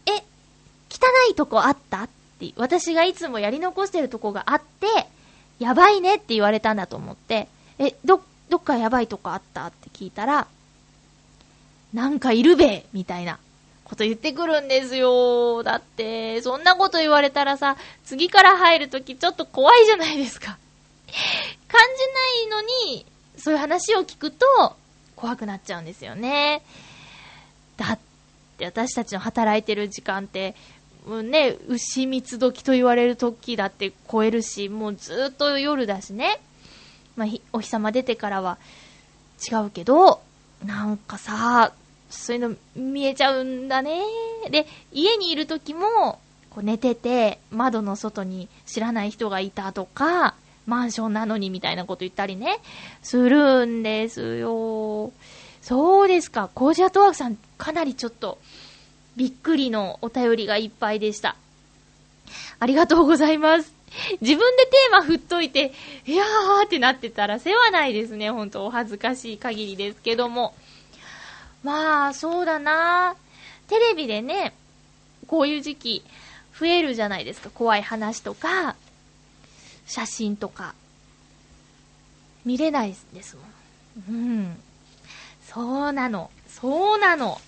[0.05, 2.03] え、汚いとこあった？
[2.03, 2.09] っ
[2.39, 4.88] て、私がいつもやり残してるとこがあって、
[5.59, 6.15] やばいね？
[6.15, 7.47] って言われたんだと思って、
[7.80, 9.65] え、ど、どっかやばいとこあった？
[9.68, 10.47] って聞いたら、
[11.93, 12.86] なんかいるべ！
[12.93, 13.39] みたいな。
[13.88, 15.63] こと言ってくるんですよ。
[15.63, 20.57] だって、そんなこと言われたらさ、次から入るときちょっと怖いじゃないですか。
[21.69, 21.79] 感
[22.45, 23.05] じないのに、
[23.38, 24.75] そういう話を聞くと、
[25.15, 26.63] 怖くなっちゃうんですよね。
[27.77, 27.99] だっ
[28.57, 30.53] て私たちの働いてる時間って、
[31.05, 36.41] もうね、牛蜜時と言われる時だって超えるし、もうずっと夜だしね。
[37.15, 38.57] まあ、お日様出てからは
[39.49, 40.19] 違うけど、
[40.65, 41.71] なんかさ、
[42.10, 44.01] そういうの見えちゃうんだね。
[44.49, 50.36] で、家にいる時も、こう寝てて、窓の外に知らない人がいたとか、
[50.66, 52.60] マンションなのにみたいなこと言ったりね、
[53.01, 55.12] するんですよ。
[55.62, 56.49] そうですか。
[56.53, 58.38] コージアトワークさん、かなりちょっと、
[59.16, 61.36] びっくりのお便りがいっぱいでした。
[62.60, 63.74] ありがとうございます。
[64.22, 65.74] 自分でテーマ振っといて、
[66.05, 68.30] いやーってなってたら世話ないですね。
[68.30, 70.53] ほんとお恥ずかしい限りですけども。
[71.64, 73.16] まあ、そうだな
[73.68, 74.53] テレビでね、
[75.28, 76.03] こういう時期
[76.58, 77.49] 増えるじゃないですか。
[77.49, 78.76] 怖い話とか、
[79.86, 80.74] 写真とか、
[82.45, 84.16] 見れないですもん。
[84.16, 84.58] うん。
[85.45, 86.32] そうなの。
[86.47, 87.39] そうなの。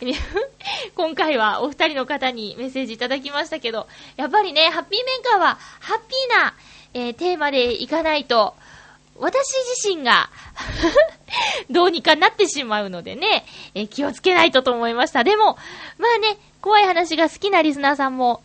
[0.96, 6.54] 今回はお二人の方にメッセージいただきましたけど、やっぱりね、ハッピーメーカーはハッピーな、
[6.94, 8.54] えー、テーマでいかないと、
[9.18, 9.46] 私
[9.82, 10.28] 自身が
[11.70, 13.44] どうにかなってしまうのでね、
[13.74, 15.24] え、気をつけないとと思いました。
[15.24, 15.56] でも、
[15.98, 18.42] まあね、怖い話が好きなリスナーさんも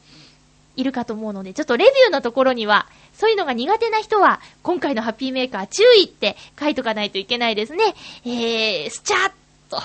[0.75, 7.95] いるかと思うので、ちょっとレビューのところには、そういうのが苦手な人は、今回のハッピーメーカー注意って書いとかないといけないですね。
[8.25, 9.31] えー、スチャッ
[9.69, 9.81] と。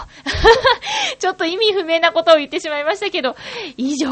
[1.18, 3.36] ちょっと意味不明なことを言ってしまいましたけど、
[3.76, 4.08] 以上、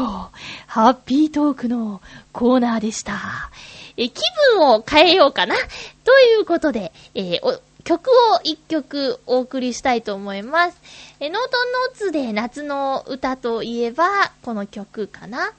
[0.67, 2.01] ハッピートークの
[2.31, 3.51] コーナーでした。
[3.97, 4.21] え、気
[4.55, 5.55] 分を変えようかな？
[6.03, 8.13] ということで、えー、曲を
[8.43, 10.77] 一曲お送りしたいと思います。
[11.19, 15.53] え、ノートンノーツで夏の歌といえば、この曲かな？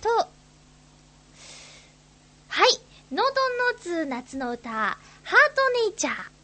[0.00, 0.08] と、
[2.48, 2.80] はい。
[3.12, 4.96] ノートンノーツ夏の歌、ハー
[5.54, 6.39] トネイチャー。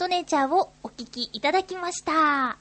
[0.00, 2.12] トネイチャーをお聞きいただきました。
[2.12, 2.56] さ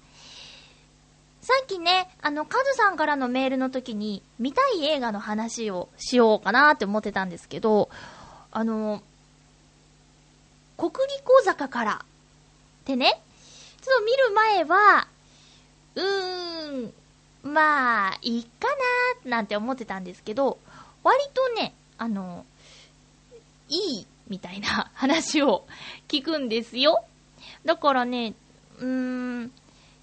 [1.63, 7.87] っきね、あの、カズさんからのメールの時に、見たい映画の話をしようかなって思ってたんですけど、
[8.51, 9.01] あの、
[10.75, 12.05] 国立講坂からっ
[12.83, 13.21] てね、
[13.79, 15.07] ちょっと見る前は、
[15.95, 16.93] うーん、
[17.53, 18.67] まあ、いいか
[19.23, 20.59] ななんて思ってたんですけど、
[21.05, 22.45] 割とね、あの、
[23.69, 25.65] いいみたいな話を
[26.09, 27.05] 聞くんですよ。
[27.65, 28.33] だからね、
[28.79, 29.51] うーん、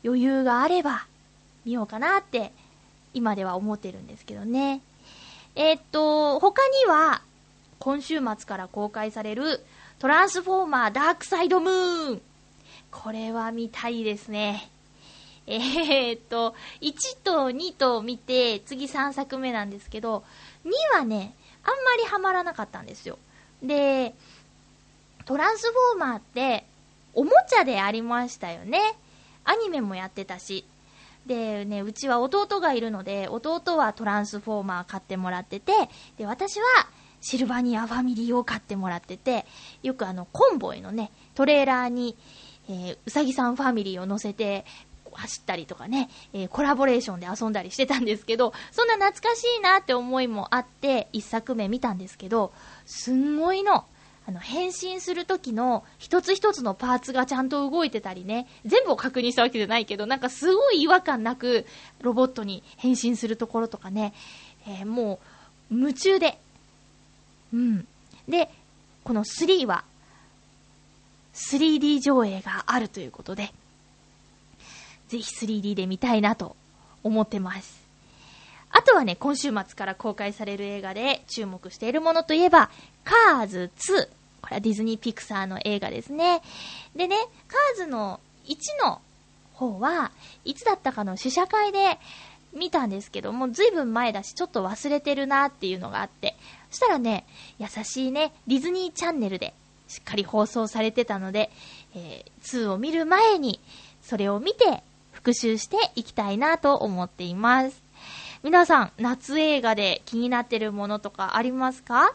[0.05, 1.07] 余裕があれば
[1.65, 2.53] 見ようかなって
[3.15, 4.81] 今では思ってるんですけどね。
[5.55, 7.23] えー、っと、他には
[7.79, 9.65] 今週末から公開される
[9.99, 12.23] トランスフォーマーダークサイドムーン。
[12.91, 14.71] これは見たいですね。
[15.47, 20.25] えー、っと、1と2と見て、次3作目なんですけど、
[20.65, 23.19] 2はね、あんまりハマらなかったんですよ。
[23.63, 24.15] で、
[25.25, 26.65] トランスフォーマーって、
[27.17, 28.79] おもちゃでありましたよね。
[29.45, 30.65] アニメもやってたし。
[31.27, 35.73] でね、うちは弟がいるので、弟はトランスフォーマー買ってもらってて、
[36.19, 36.67] で、私は
[37.21, 39.47] シルバニアファミリーを買ってもらってて、
[39.83, 42.17] よくあの、コンボイのね、トレーラーに、
[42.69, 44.65] えー、うさぎさんファミリーを乗せて、
[45.13, 52.53] 走ったりとかね、えー、コラボレーションで遊んだりしてたんですけど、そんな懐かしいなって思いもあって、一作目見たんですけど、
[52.85, 53.87] すんごいの。
[54.29, 61.65] あの、変身する時の一つ一つのパーツがちゃんと動いてたりね、全部を確認したわけじゃないけど、なんかすごい違和感なく
[62.03, 64.13] ロボットに変身するところとかね、
[64.67, 65.21] えー、も
[65.71, 66.39] う夢中で。
[67.55, 67.87] うん。
[68.29, 68.51] で、
[69.05, 69.85] この3は
[71.35, 73.53] 3D 上映があるということで、
[75.07, 76.57] ぜひ 3D で見たいなと
[77.05, 77.86] 思ってます。
[78.77, 82.69] あとはね、今週末から公開される映画で注目しているものといえば、
[83.05, 84.09] カーズ2。
[84.43, 86.43] これはディズニーピクサーの映画ですね。
[86.95, 87.17] でね、
[87.49, 89.01] カーズの1の
[89.55, 90.13] 方は、
[90.45, 91.99] いつだったかの試写会で
[92.53, 96.37] 見たんですけども、ずいぶん前だし、ちょっと忘れてるなっていうのがあって、
[96.71, 97.25] そしたらね、
[97.59, 99.55] 優しいね、ディズニーチャンネルで
[99.89, 101.51] しっかり放送されてたので、
[101.95, 103.59] えー、2を見る前に、
[104.03, 107.86] それを見て、復習していきたいなと思っています。
[108.43, 112.15] 皆さん、夏映画で気になってるものとかありますか？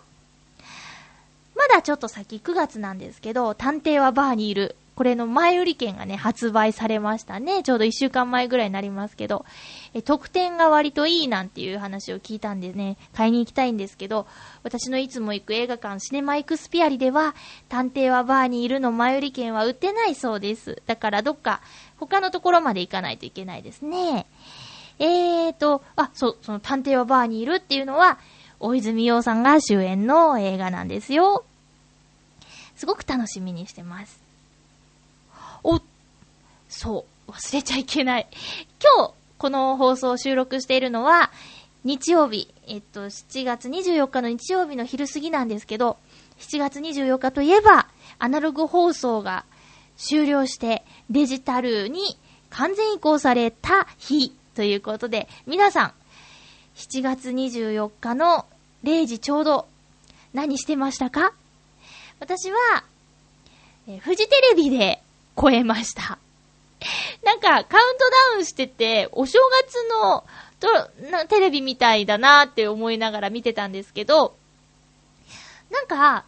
[1.56, 4.76] まだちょっと先9月なんですけど、探偵はバーにいる。
[4.96, 7.64] これの前売り券がね、発売されましたね。
[7.64, 9.46] ちょうど1週間前ぐらいになりますけど、
[9.94, 14.28] え、特典が割といいなんていう話を聞いたんでね、買いに行きたいんですけど、
[14.64, 17.34] 私のいつも行く映画館シネマイクスピアリでは、
[17.68, 20.84] 探偵はバーにいるの前売り券は売ってないそうです。
[20.86, 21.62] だからどっか
[22.00, 24.28] 他のところまで行かないといけないですね。
[25.02, 28.20] えーと、あ、そう、その探偵はバーにいるっていうのは、
[28.60, 31.44] 大泉洋さんが主演の映画なんですよ。
[32.76, 34.22] すごく楽しみにしてます。
[35.64, 35.82] お、
[36.70, 38.28] そう、忘れちゃいけない。
[38.80, 41.32] 今日、この放送を収録しているのは、
[41.84, 45.98] 日曜日、えっと、7月24日の日曜日の昼過ぎなんですけど、
[46.38, 47.88] 7月24日といえば、
[48.20, 49.46] アナログ放送が
[49.98, 52.20] 終了してデジタルに
[52.52, 55.94] 完全移行された日ということで、皆さん、
[56.76, 58.46] 7月24日の
[58.84, 59.68] 0時ちょうど
[60.36, 61.34] 何してましたか？
[62.20, 62.84] 私は、
[63.88, 65.02] えフジテレビで
[65.36, 66.20] 超えました。
[67.26, 67.74] なんか、カウント
[68.36, 70.26] ダウンしてて、お正月の
[70.60, 74.36] とテレビみたいだなって思いながら見てたんですけど、
[75.72, 76.24] なんか、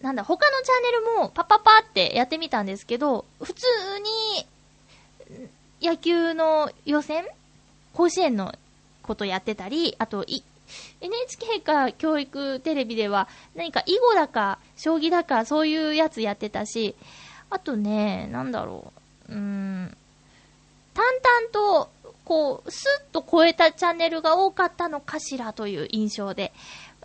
[0.00, 3.64] なんだ、他のチャンネルもパパパってやってみたんですけど、普通
[5.30, 5.46] に、
[5.82, 7.26] 野球の予選
[7.96, 8.54] 甲子園の
[9.02, 10.26] ことやってたり、あと、
[11.00, 16.94] NHK か教育テレビでは何か囲碁だか将棋だかそういうやつやってたし、
[17.48, 18.92] あとね、なんだろ
[19.30, 19.96] う、うーん、
[20.92, 21.90] 淡々と、
[22.24, 26.52] こう、スッと超えたチャンネルが多かったのかしらという印象で、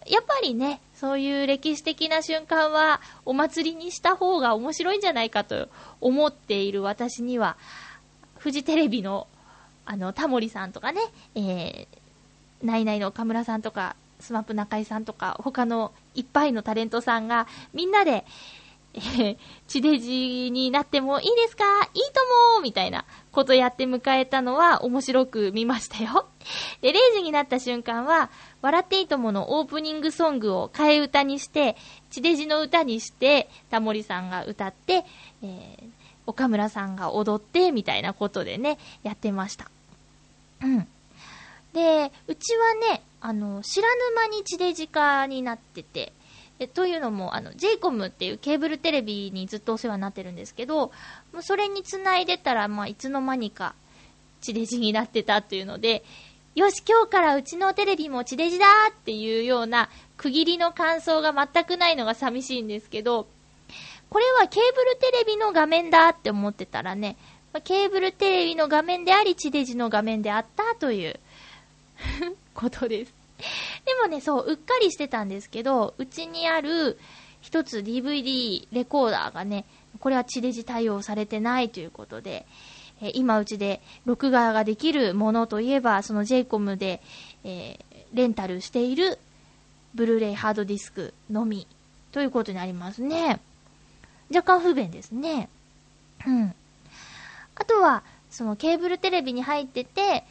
[0.07, 5.69] やっぱりね、そういう歴史的な瞬間はお祭りにした方が面白いんじゃないかと
[6.01, 7.55] 思っている私には、
[8.37, 9.27] フジテレビの、
[9.91, 11.01] あの、タモリさんとかね、
[11.35, 18.23] えー、ナイナイの岡村さんとか、 SMAP 中居さんとか、他のいっぱいのタレントさんが、みんなで、
[18.93, 19.37] えー、
[19.67, 21.63] 地デジになってもいいですか？
[21.93, 26.27] いいともみたいなことやって迎えたのは面白く見ましたよ。
[26.81, 28.29] で、0時になった瞬間は、
[28.61, 31.75] 笑っていいとものオープニングソングを替え歌にして、
[32.11, 35.03] 地デジの歌にして、タモリさんが歌って、
[35.41, 35.89] えー、
[36.27, 39.71] 岡村さんが踊って、みたいなことでね、やってました。
[40.61, 40.87] うん。
[41.73, 46.13] で、うちはね、あの、知らぬ間に地デジ化になってて、
[46.59, 50.91] えというのも、あの、JCOM っていうケーブルテレビにずっとお世話になってるんですけど、
[51.33, 53.73] もうそれに繋いでたら、まあ、いつの間にか、
[54.41, 56.03] 地デジになってたっていうので、
[56.53, 63.27] よし、今日からうちのテレビも地デジだっていうような区切りの感想が全くないのが寂しいんですけど、
[64.09, 67.15] これはケーブルテレビの画面だって思ってたらね、
[67.53, 71.19] まケーブルテレビの画面であり、地デジの画面であったという
[72.53, 73.13] ことです。
[73.85, 76.99] でもね、そう、うっかりしてたんですけど、うちにある
[77.41, 79.65] 一つ DVD レコーダーがね、
[79.99, 82.45] これは地デジ対応されてないということで、
[83.01, 87.01] え、今うちで録画ができるものといえば、その JCOM で、
[87.43, 89.17] えー、レンタルしている
[89.95, 91.67] ブルーレイハードディスクのみ
[92.11, 93.39] ということになりますね。
[94.33, 95.49] 若干不便ですね。
[96.25, 96.55] うん。
[97.61, 98.01] あとは、
[98.31, 100.23] そのケーブルテレビに入ってて、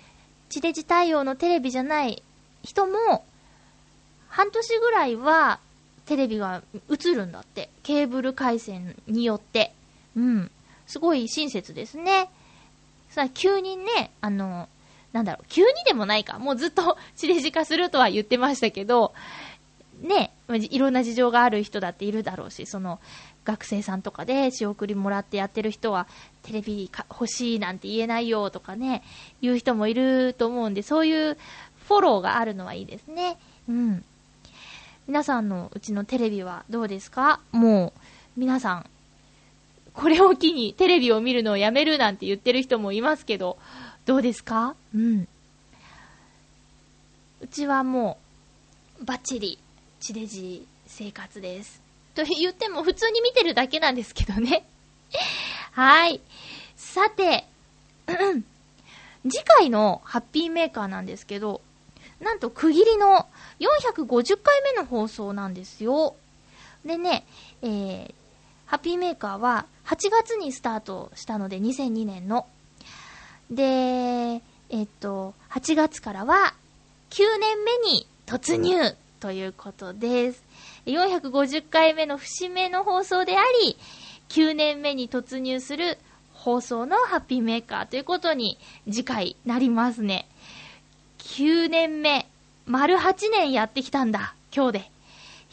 [0.49, 2.25] 地デジ対応のテレビじゃない
[2.65, 3.25] 人も、
[4.29, 5.61] 半年ぐらいは
[6.07, 7.71] テレビが映るんだって。
[7.85, 9.73] ケーブル回線によって。
[10.17, 10.51] うん。
[10.89, 12.29] すごい親切ですね。
[13.11, 14.69] さあ、急にね、あの、
[15.13, 16.41] なんだろう、急にでもないか。
[16.41, 19.15] もうずっと 地デジ化するとは言ってましたけど、
[20.01, 22.99] ね、いろんな事情がある人だっているだろうし、その、
[23.45, 26.07] 学生さんとかで仕送りもらってやってる人は、
[26.43, 29.03] テレビ欲しいなんて言えないよとかね、
[29.41, 31.39] 言う人もいると思うんで、そういう
[31.89, 33.39] フォローがあるのはいいですね。
[33.69, 34.05] うん。
[35.07, 37.41] 皆さんのうちのテレビはどうですか？
[37.51, 38.01] もう、
[38.37, 38.87] 皆さん、
[39.93, 43.59] これを機にテレビを見るのをやめるなんて言ってる人もいますけど、
[44.07, 44.77] どうですか？
[44.95, 45.27] うん。
[47.41, 48.19] うちはも
[49.01, 49.59] う、バッチリ、
[49.99, 51.90] 地デジ生活です。
[52.15, 54.67] と言っても普通に見てるだけなんですけどね。
[55.73, 56.21] はい。
[56.77, 57.47] さて、
[59.29, 61.61] 次回のハッピーメーカーなんですけど、
[62.21, 63.27] なんと区切りの
[63.61, 66.17] 450回目の放送なんですよ。
[66.85, 67.27] でね、
[67.63, 68.15] えー、
[68.67, 72.47] ハッピーメーカーは8月にスタートしたので、2002年の。
[73.51, 73.63] で、
[74.71, 76.55] えっと、8月からは
[77.11, 80.45] 9年目に突入ということです。
[80.91, 83.77] 450回目の節目の放送であり、
[84.29, 85.99] 9年目に突入する
[86.35, 90.27] 放送のハッピーメーカーということに次回なりますね。
[91.19, 92.27] 9年目、
[92.67, 94.91] 丸8年やってきたんだ、今日で。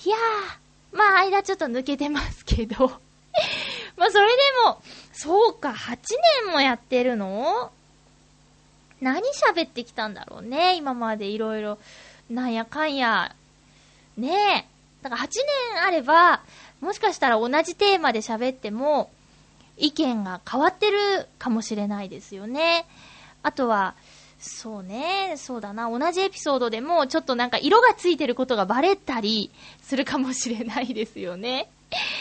[0.05, 2.91] いやー、まあ間ちょっと抜けてますけど。
[3.97, 4.81] まあそれでも、
[5.13, 5.97] そうか、8
[6.45, 7.71] 年もやってるの？
[9.01, 11.77] 何喋ってきたんだろうね、今までいろいろ。
[12.29, 13.35] なんやかんや。
[14.17, 14.76] ねえ。
[15.01, 15.27] だから8
[15.73, 16.41] 年あれば、
[16.81, 19.09] もしかしたら同じテーマで喋っても、
[19.77, 22.85] 意見が変わってるかもしれないですよね。
[23.43, 23.95] あとは、
[24.39, 31.69] そうね、そうだな、同じエピソードでも、ちょっとなんか色がついてることがバレたりするかもしれないですよね。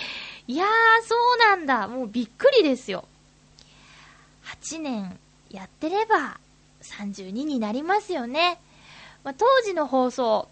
[0.49, 0.69] いやー、
[1.07, 1.89] そうなんだ。
[1.89, 3.05] もうびっくりですよ。
[4.45, 5.19] 8年
[5.51, 6.39] やってれば、
[6.83, 8.61] 32になりますよね。
[9.25, 10.49] まあ、当時の放送、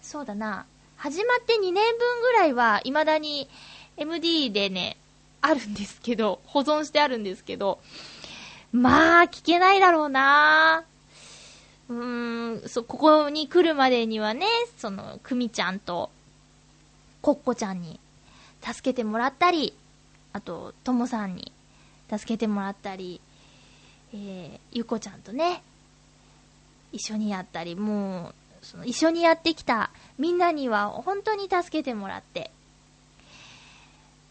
[0.00, 0.64] そうだな、
[1.02, 3.48] 始まって2年分ぐらいは、未だに
[3.96, 4.96] MD でね、
[5.40, 7.80] あるんですけど、保存してあるんですけど、
[8.70, 10.84] まあ、聞けないだろうな。
[11.88, 14.46] うーん、そ、ここに来るまでにはね、
[14.78, 16.08] その、くみちゃんと、
[17.20, 17.98] コッコちゃんに、
[18.64, 19.74] 助けてもらったり、
[20.32, 21.50] あと、ともさんに、
[22.16, 23.20] 助けてもらったり、
[24.14, 25.64] えー、ゆこちゃんとね、
[26.92, 28.34] 一緒にやったり、もう、
[28.64, 32.50] その一緒にやってきたみんなには本当に助けてもらって、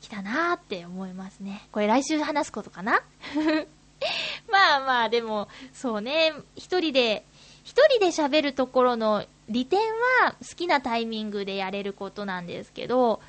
[0.01, 1.67] 来たなーって思いますね。
[1.71, 3.01] これ来週話すことかな？
[4.51, 7.23] まあまあ、でも、そうね、一人で、
[7.63, 9.79] 一人で喋るところの利点
[10.23, 13.21] は好きなタイミングでやれることなんですけど、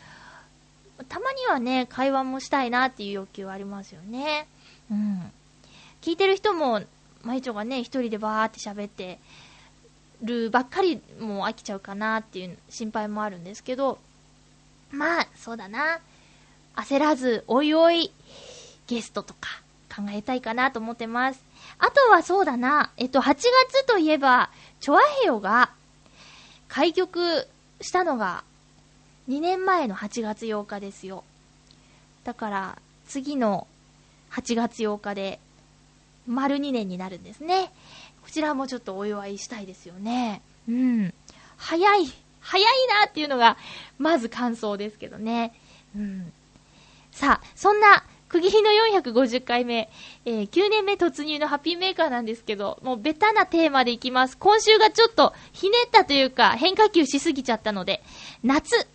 [1.08, 4.46] たまにはね、会話もしたいなっていう欲求はありますよね。
[4.90, 5.32] うん。
[6.00, 6.82] 聞いてる人も、
[7.22, 9.18] まゆちょがね、一人でバーって喋って
[10.22, 13.98] るばっかりもう飽きちゃうかなっていう心配もあるんですけど、
[14.90, 16.00] まあ、そうだな。
[16.76, 18.12] 焦らず、おいおい、
[18.86, 19.62] ゲストとか
[19.94, 21.42] 考えたいかなと思ってます。
[21.78, 24.50] あとはそうだな、えっと、8月といえば、
[24.80, 25.70] チョアヘヨが
[26.68, 27.46] 開局
[27.80, 28.44] したのが
[29.28, 31.24] 2年前の8月8日ですよ。
[32.24, 33.66] だから、次の
[34.30, 35.40] 8月8日で、
[36.26, 37.72] 丸2年になるんですね。
[38.32, 40.40] ちらもちょっとお祝いしたいですよね。
[40.68, 41.14] うん。
[41.58, 42.66] 早い、早い
[43.00, 43.58] なっていうのが、
[43.98, 45.52] まず感想ですけどね。
[45.94, 46.32] うん。
[47.12, 49.90] さあ、そんな、区切りの450回目、
[50.24, 54.38] えー、9年目突入のハッピーメーカーなんですけど、もうベタなテーマでいきます。
[54.38, 58.02] 今週がちょっとひねったというか、変化球しすぎちゃったので、
[58.42, 58.88] 夏。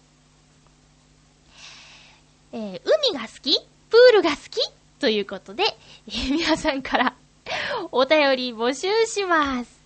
[2.51, 3.59] えー、海が好き？
[3.91, 4.57] プールが好き？
[4.99, 5.63] ということで、
[6.07, 7.13] えー、皆さんから
[7.91, 9.77] お便り募集します。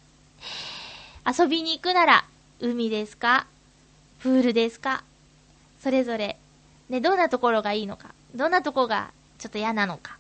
[1.40, 2.26] 遊びに行くなら、
[2.60, 3.48] 海ですか？
[4.20, 5.04] プールですか？
[5.82, 6.38] それぞれ、
[6.90, 10.18] ね、どんなところがいいのか、どんなとこがちょっと嫌なのか、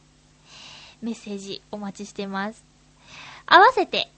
[1.01, 2.63] メッセージお待ちしてます。
[3.45, 4.09] 合わせて、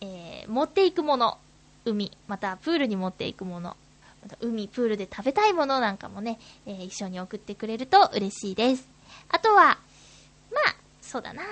[0.00, 1.38] えー、持っていくもの、
[1.84, 3.76] 海、またプールに持っていくもの、
[4.22, 8.88] また海、プールで食べたいものなんかもね、えー、一緒に送ってくれると嬉しいです。
[9.28, 9.78] あとは、
[10.52, 11.42] まあ、そうだな。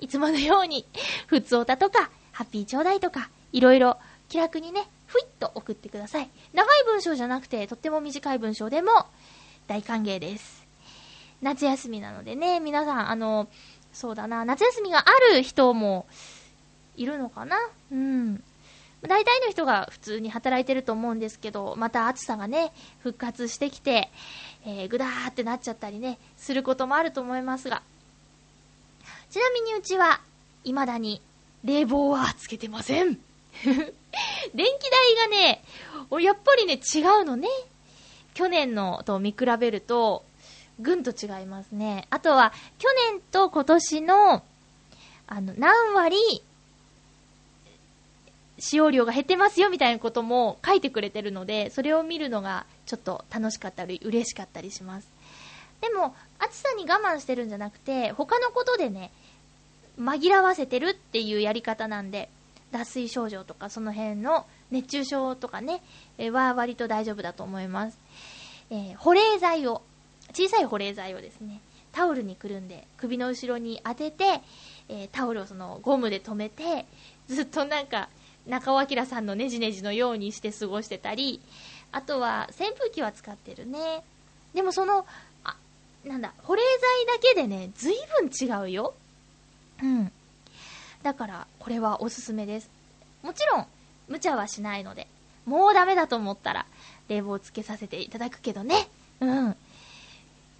[0.00, 0.86] いつものように、
[1.26, 6.28] ふつおたとか、ハッピーちょうだいとか、いろいろ気楽にね、ふいっと送ってください。
[6.52, 9.06] 長い文章じゃなくて、とっても短い文章でも
[9.66, 10.66] 大歓迎です。
[11.40, 13.48] 夏休みなのでね、皆さん、あの、
[13.92, 16.06] そうだな、夏休みがある人も
[16.96, 17.56] いるのかな？
[17.90, 18.42] うん。
[19.02, 24.10] 大体の人が普通に働いてると思うんですけど、また暑さがね、復活してきて、
[24.66, 27.82] えー、ぐだーってなっちゃったりね、することもあると思いますが、
[29.30, 30.20] ちなみにうちは、
[30.64, 31.20] 未だに、
[31.64, 33.18] 冷房はつけてません。
[33.62, 35.64] 電気代がね、
[36.22, 37.48] やっぱりね、違うのね。
[38.34, 40.24] 去年のと見比べると、
[40.80, 42.06] ぐんと違いますね。
[42.10, 44.42] あとは、去年と今年の、
[45.26, 46.16] あの、何割、
[48.58, 55.08] 使用量が減ってますよみたいなことも書いてくれてるので、それを見るのがちょっと楽しかったり、嬉しかったりします。
[55.80, 59.12] でも、暑さに我慢してるんじゃなくて、他のことでね、
[59.98, 62.28] 紛らわせてるっていうやり方なんで、
[62.70, 65.82] 脱水症状とかその辺の熱中症とかね、
[66.18, 67.98] えは割と大丈夫だと思います。
[68.70, 69.82] えー、保冷剤を、
[70.34, 71.60] 小さい保冷剤をですね、
[71.92, 74.42] タオルにくるんで首の後ろに当てて、
[74.88, 76.86] えー、タオルをそのゴムで留めて、
[77.28, 78.08] ずっとなんか
[78.46, 81.40] 中尾明さんのネジネジのようにして過ごしてたり、
[81.90, 84.02] あとは扇風機は使ってるね。
[84.54, 85.06] でもその
[85.44, 85.56] あ
[86.04, 88.94] なんだ、保冷剤だけでね、随分違うよ。
[89.82, 90.12] うん。
[91.02, 92.70] だから、これはおすすめです。
[93.22, 93.66] もちろん、
[94.08, 95.06] 無茶はしないので、
[95.46, 96.66] もうダメだと思ったら、
[97.08, 98.88] 冷房つけさせていただくけどね。
[99.20, 99.56] うん。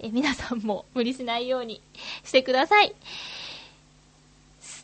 [0.00, 1.82] え皆さんも無理しないように
[2.24, 2.94] してください。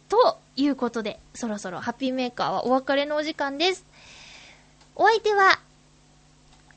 [0.08, 3.84] ということで、そろそろハッピーメーカーはお別れのお時間です。
[4.94, 5.58] お相手は、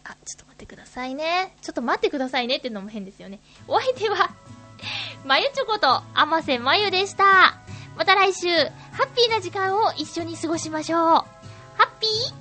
[0.03, 1.55] あ、ちょっと待ってくださいね。
[1.62, 3.39] ちょっと待ってくださいねってのも変ですよね。
[3.68, 4.30] お相手は、
[5.25, 7.57] まゆちょこと、あませまゆでした。
[7.97, 11.01] また来週、ハッピーな時間を一緒に過ごしましょう。
[11.01, 11.25] ハ
[11.82, 12.37] ッピー